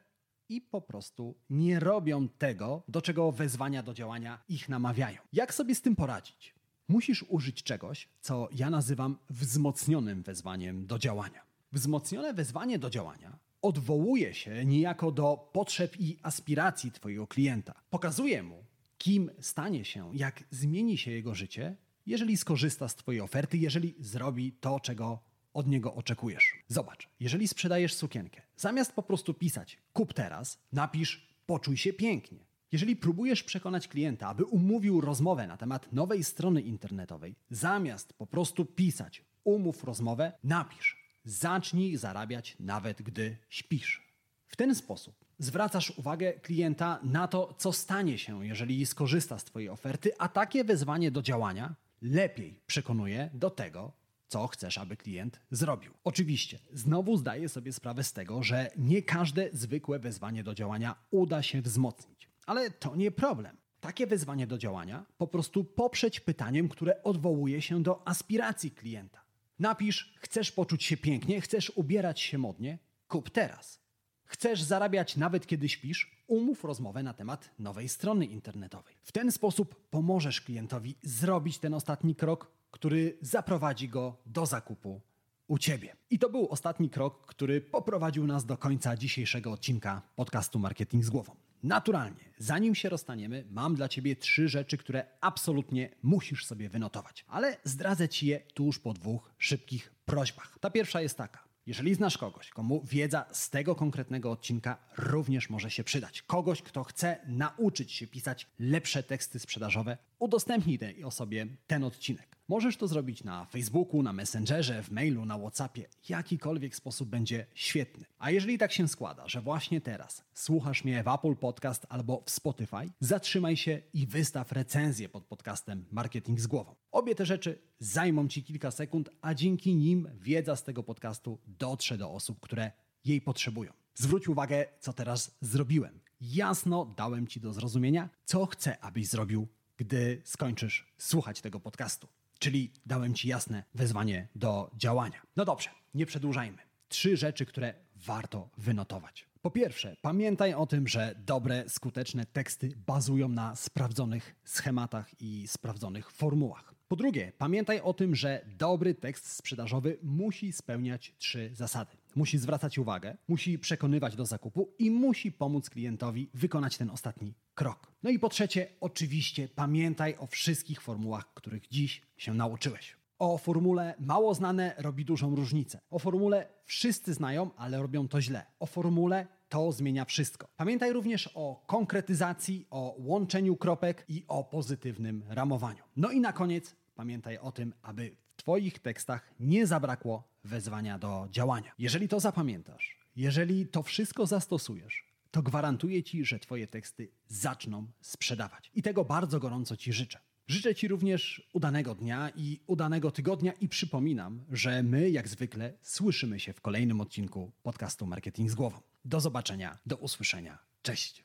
i 0.50 0.62
po 0.62 0.82
prostu 0.82 1.36
nie 1.50 1.80
robią 1.80 2.28
tego, 2.30 2.84
do 2.88 3.02
czego 3.02 3.32
wezwania 3.32 3.84
do 3.84 3.94
działania 3.94 4.40
ich 4.50 4.70
namawiają. 4.70 5.22
Jak 5.34 5.54
sobie 5.54 5.76
z 5.76 5.82
tym 5.82 5.96
poradzić? 5.96 6.56
Musisz 6.88 7.26
użyć 7.28 7.64
czegoś, 7.64 8.10
co 8.22 8.50
ja 8.52 8.70
nazywam 8.70 9.18
wzmocnionym 9.30 10.24
wezwaniem 10.24 10.88
do 10.88 11.00
działania. 11.00 11.42
Wzmocnione 11.72 12.34
wezwanie 12.34 12.80
do 12.80 12.90
działania 12.90 13.47
odwołuje 13.62 14.34
się 14.34 14.66
niejako 14.66 15.12
do 15.12 15.50
potrzeb 15.54 16.00
i 16.00 16.18
aspiracji 16.24 16.92
Twojego 16.92 17.28
klienta. 17.28 17.74
Pokazuje 17.90 18.44
mu, 18.44 18.64
kim 18.98 19.32
stanie 19.40 19.86
się, 19.86 20.12
jak 20.14 20.44
zmieni 20.52 20.98
się 20.98 21.12
jego 21.12 21.36
życie, 21.36 21.76
jeżeli 22.06 22.38
skorzysta 22.38 22.88
z 22.88 22.96
Twojej 22.96 23.22
oferty, 23.22 23.58
jeżeli 23.58 23.96
zrobi 24.00 24.52
to, 24.52 24.80
czego 24.80 25.20
od 25.54 25.68
niego 25.68 25.96
oczekujesz. 25.96 26.54
Zobacz, 26.68 27.10
jeżeli 27.20 27.48
sprzedajesz 27.48 27.94
sukienkę, 27.94 28.42
zamiast 28.58 28.94
po 28.94 29.04
prostu 29.04 29.34
pisać 29.34 29.78
kup 29.94 30.14
teraz, 30.14 30.60
napisz 30.72 31.28
poczuj 31.46 31.78
się 31.78 31.94
pięknie. 31.94 32.48
Jeżeli 32.72 32.96
próbujesz 32.96 33.44
przekonać 33.44 33.88
klienta, 33.88 34.28
aby 34.28 34.46
umówił 34.46 35.02
rozmowę 35.02 35.48
na 35.48 35.58
temat 35.58 35.94
nowej 35.94 36.24
strony 36.24 36.62
internetowej, 36.62 37.36
zamiast 37.50 38.14
po 38.14 38.28
prostu 38.28 38.66
pisać 38.66 39.24
umów 39.44 39.84
rozmowę, 39.84 40.32
napisz 40.44 41.07
zacznij 41.30 41.98
zarabiać 41.98 42.56
nawet 42.60 43.02
gdy 43.02 43.38
śpisz. 43.50 44.08
W 44.48 44.56
ten 44.56 44.76
sposób 44.76 45.26
zwracasz 45.40 45.94
uwagę 45.98 46.34
klienta 46.34 47.00
na 47.04 47.28
to, 47.28 47.54
co 47.58 47.74
stanie 47.74 48.18
się, 48.18 48.46
jeżeli 48.46 48.86
skorzysta 48.86 49.40
z 49.40 49.44
Twojej 49.44 49.70
oferty, 49.70 50.12
a 50.18 50.28
takie 50.28 50.64
wezwanie 50.64 51.12
do 51.12 51.22
działania 51.22 51.76
lepiej 52.02 52.60
przekonuje 52.68 53.30
do 53.34 53.50
tego, 53.50 53.92
co 54.28 54.48
chcesz, 54.48 54.78
aby 54.78 54.98
klient 54.98 55.40
zrobił. 55.52 55.94
Oczywiście, 56.04 56.60
znowu 56.74 57.18
zdaję 57.18 57.50
sobie 57.50 57.74
sprawę 57.74 58.04
z 58.04 58.14
tego, 58.14 58.44
że 58.44 58.72
nie 58.78 59.02
każde 59.02 59.50
zwykłe 59.54 60.00
wezwanie 60.00 60.44
do 60.44 60.54
działania 60.54 60.96
uda 61.12 61.42
się 61.42 61.62
wzmocnić, 61.62 62.30
ale 62.46 62.72
to 62.72 62.96
nie 62.96 63.12
problem. 63.12 63.58
Takie 63.80 64.08
wezwanie 64.08 64.48
do 64.48 64.58
działania 64.58 65.06
po 65.18 65.28
prostu 65.28 65.64
poprzeć 65.64 66.20
pytaniem, 66.20 66.70
które 66.70 67.04
odwołuje 67.04 67.62
się 67.62 67.84
do 67.84 68.08
aspiracji 68.08 68.72
klienta. 68.72 69.27
Napisz, 69.60 70.14
chcesz 70.20 70.52
poczuć 70.52 70.84
się 70.84 70.98
pięknie, 70.98 71.42
chcesz 71.42 71.72
ubierać 71.76 72.22
się 72.22 72.38
modnie? 72.38 72.80
Kup 73.08 73.30
teraz. 73.30 73.80
Chcesz 74.26 74.62
zarabiać 74.64 75.18
nawet 75.18 75.48
kiedy 75.48 75.70
śpisz? 75.70 76.24
Umów 76.28 76.64
rozmowę 76.64 77.04
na 77.04 77.14
temat 77.14 77.50
nowej 77.60 77.90
strony 77.90 78.26
internetowej. 78.26 78.96
W 79.04 79.12
ten 79.12 79.32
sposób 79.32 79.90
pomożesz 79.90 80.42
klientowi 80.42 80.96
zrobić 81.02 81.58
ten 81.58 81.74
ostatni 81.74 82.16
krok, 82.16 82.52
który 82.72 83.18
zaprowadzi 83.22 83.90
go 83.90 84.18
do 84.26 84.46
zakupu 84.46 85.02
u 85.48 85.58
Ciebie. 85.58 85.96
I 86.10 86.20
to 86.20 86.30
był 86.30 86.48
ostatni 86.48 86.90
krok, 86.90 87.26
który 87.26 87.62
poprowadził 87.62 88.28
nas 88.28 88.46
do 88.46 88.58
końca 88.58 88.98
dzisiejszego 88.98 89.52
odcinka 89.52 90.02
podcastu 90.16 90.60
Marketing 90.60 91.04
z 91.06 91.10
Głową. 91.10 91.36
Naturalnie, 91.64 92.32
zanim 92.38 92.76
się 92.76 92.90
rozstaniemy, 92.90 93.46
mam 93.52 93.76
dla 93.76 93.90
Ciebie 93.90 94.16
trzy 94.16 94.50
rzeczy, 94.50 94.78
które 94.78 95.06
absolutnie 95.22 95.90
musisz 96.04 96.46
sobie 96.46 96.70
wynotować. 96.70 97.26
Ale 97.28 97.58
zdradzę 97.64 98.10
Ci 98.10 98.28
je 98.28 98.40
tuż 98.40 98.80
po 98.80 98.94
dwóch 98.94 99.34
szybkich 99.38 99.94
prośbach. 100.06 100.58
Ta 100.60 100.70
pierwsza 100.70 101.02
jest 101.02 101.18
taka. 101.18 101.48
Jeżeli 101.68 101.96
znasz 101.96 102.18
kogoś, 102.18 102.50
komu 102.50 102.82
wiedza 102.84 103.26
z 103.32 103.50
tego 103.50 103.76
konkretnego 103.76 104.32
odcinka 104.32 104.78
również 104.98 105.50
może 105.50 105.72
się 105.72 105.84
przydać, 105.84 106.22
kogoś, 106.22 106.62
kto 106.62 106.84
chce 106.84 107.18
nauczyć 107.28 107.92
się 107.92 108.08
pisać 108.08 108.48
lepsze 108.60 109.04
teksty 109.04 109.40
sprzedażowe, 109.40 109.98
udostępnij 110.20 110.80
tej 110.80 111.04
osobie 111.04 111.48
ten 111.68 111.84
odcinek. 111.84 112.38
Możesz 112.48 112.78
to 112.78 112.88
zrobić 112.88 113.24
na 113.24 113.46
Facebooku, 113.46 114.04
na 114.04 114.14
Messengerze, 114.14 114.84
w 114.84 114.92
mailu, 114.92 115.26
na 115.26 115.38
WhatsAppie. 115.38 115.86
Jakikolwiek 116.10 116.76
sposób 116.76 117.10
będzie 117.10 117.46
świetny. 117.54 118.06
A 118.20 118.32
jeżeli 118.32 118.58
tak 118.58 118.72
się 118.72 118.88
składa, 118.88 119.28
że 119.28 119.42
właśnie 119.42 119.82
teraz 119.82 120.24
słuchasz 120.34 120.84
mnie 120.84 121.04
w 121.04 121.08
Apple 121.08 121.36
Podcast 121.36 121.86
albo 121.90 122.24
w 122.26 122.30
Spotify, 122.30 122.92
zatrzymaj 123.00 123.58
się 123.58 123.82
i 123.94 124.08
wystaw 124.08 124.52
recenzję 124.52 125.10
pod 125.10 125.26
podcastem 125.26 125.86
Marketing 125.92 126.40
z 126.40 126.48
głową. 126.48 126.76
Obie 126.92 127.16
te 127.16 127.26
rzeczy 127.26 127.60
zajmą 127.80 128.28
Ci 128.28 128.44
kilka 128.44 128.72
sekund, 128.72 129.10
a 129.22 129.34
dzięki 129.34 129.76
nim 129.76 130.10
wiedza 130.20 130.56
z 130.56 130.64
tego 130.64 130.84
podcastu 130.84 131.40
dotrze 131.48 131.98
do 131.98 132.12
osób, 132.12 132.40
które 132.40 132.72
jej 133.06 133.22
potrzebują. 133.22 133.72
Zwróć 133.96 134.28
uwagę, 134.28 134.66
co 134.80 134.94
teraz 134.94 135.38
zrobiłem. 135.42 136.00
Jasno 136.22 136.94
dałem 136.98 137.28
Ci 137.28 137.40
do 137.40 137.54
zrozumienia, 137.54 138.10
co 138.26 138.46
chcę, 138.46 138.80
abyś 138.80 139.08
zrobił, 139.08 139.48
gdy 139.78 140.22
skończysz 140.26 140.94
słuchać 140.98 141.42
tego 141.42 141.60
podcastu. 141.60 142.08
Czyli 142.40 142.72
dałem 142.86 143.14
Ci 143.14 143.28
jasne 143.28 143.64
wezwanie 143.76 144.28
do 144.36 144.72
działania. 144.78 145.22
No 145.36 145.46
dobrze, 145.46 145.70
nie 145.94 146.06
przedłużajmy. 146.06 146.58
Trzy 146.90 147.18
rzeczy, 147.18 147.46
które 147.46 147.74
warto 147.96 148.50
wynotować. 148.58 149.28
Po 149.42 149.52
pierwsze, 149.52 149.96
pamiętaj 150.02 150.54
o 150.54 150.66
tym, 150.66 150.88
że 150.88 151.16
dobre, 151.26 151.70
skuteczne 151.70 152.26
teksty 152.26 152.74
bazują 152.88 153.30
na 153.30 153.56
sprawdzonych 153.56 154.36
schematach 154.44 155.22
i 155.22 155.48
sprawdzonych 155.48 156.12
formułach. 156.12 156.74
Po 156.88 156.96
drugie, 156.96 157.32
pamiętaj 157.38 157.82
o 157.82 157.94
tym, 157.94 158.16
że 158.16 158.46
dobry 158.58 158.96
tekst 158.96 159.32
sprzedażowy 159.32 159.98
musi 160.04 160.54
spełniać 160.54 161.14
trzy 161.18 161.50
zasady. 161.54 161.92
Musi 162.18 162.38
zwracać 162.38 162.78
uwagę, 162.78 163.18
musi 163.28 163.60
przekonywać 163.60 164.16
do 164.16 164.26
zakupu 164.26 164.74
i 164.80 164.92
musi 164.92 165.32
pomóc 165.32 165.70
klientowi 165.70 166.30
wykonać 166.34 166.78
ten 166.78 166.90
ostatni 166.90 167.34
krok. 167.56 167.92
No 168.04 168.10
i 168.10 168.20
po 168.20 168.30
trzecie, 168.30 168.68
oczywiście 168.82 169.48
pamiętaj 169.48 170.16
o 170.20 170.28
wszystkich 170.28 170.82
formułach, 170.82 171.34
których 171.34 171.68
dziś 171.68 172.02
się 172.18 172.34
nauczyłeś. 172.34 172.98
O 173.20 173.38
formule 173.38 173.96
mało 174.00 174.34
znane 174.34 174.76
robi 174.78 175.06
dużą 175.06 175.36
różnicę. 175.36 175.80
O 175.90 176.00
formule 176.00 176.48
wszyscy 176.66 177.14
znają, 177.14 177.50
ale 177.58 177.82
robią 177.82 178.08
to 178.08 178.22
źle. 178.22 178.46
O 178.60 178.66
formule 178.66 179.28
to 179.50 179.72
zmienia 179.72 180.06
wszystko. 180.06 180.48
Pamiętaj 180.56 180.94
również 180.94 181.30
o 181.34 181.64
konkretyzacji, 181.68 182.68
o 182.70 182.96
łączeniu 183.00 183.56
kropek 183.56 184.06
i 184.08 184.26
o 184.28 184.44
pozytywnym 184.44 185.24
ramowaniu. 185.30 185.84
No 185.96 186.12
i 186.12 186.20
na 186.20 186.34
koniec 186.34 186.76
pamiętaj 186.96 187.38
o 187.38 187.52
tym, 187.52 187.74
aby 187.82 188.16
Twoich 188.48 188.80
tekstach 188.80 189.34
nie 189.40 189.68
zabrakło 189.68 190.24
wezwania 190.44 191.00
do 191.00 191.28
działania. 191.32 191.72
Jeżeli 191.80 192.08
to 192.08 192.20
zapamiętasz, 192.20 192.98
jeżeli 193.16 193.68
to 193.68 193.84
wszystko 193.84 194.26
zastosujesz, 194.26 195.06
to 195.32 195.42
gwarantuję 195.42 196.04
Ci, 196.04 196.26
że 196.26 196.40
Twoje 196.40 196.68
teksty 196.68 197.10
zaczną 197.28 197.88
sprzedawać. 198.02 198.72
I 198.76 198.82
tego 198.82 199.06
bardzo 199.06 199.40
gorąco 199.40 199.78
Ci 199.78 199.94
życzę. 199.94 200.20
Życzę 200.48 200.76
Ci 200.76 200.88
również 200.88 201.50
udanego 201.54 201.96
dnia 201.96 202.32
i 202.36 202.60
udanego 202.68 203.12
tygodnia 203.12 203.52
i 203.52 203.70
przypominam, 203.70 204.46
że 204.52 204.84
my 204.84 205.10
jak 205.10 205.28
zwykle 205.28 205.74
słyszymy 205.82 206.40
się 206.40 206.54
w 206.54 206.62
kolejnym 206.62 207.02
odcinku 207.02 207.52
podcastu 207.64 208.06
Marketing 208.06 208.52
z 208.52 208.56
głową. 208.56 208.80
Do 209.06 209.20
zobaczenia, 209.20 209.78
do 209.86 209.96
usłyszenia. 209.96 210.58
Cześć. 210.82 211.24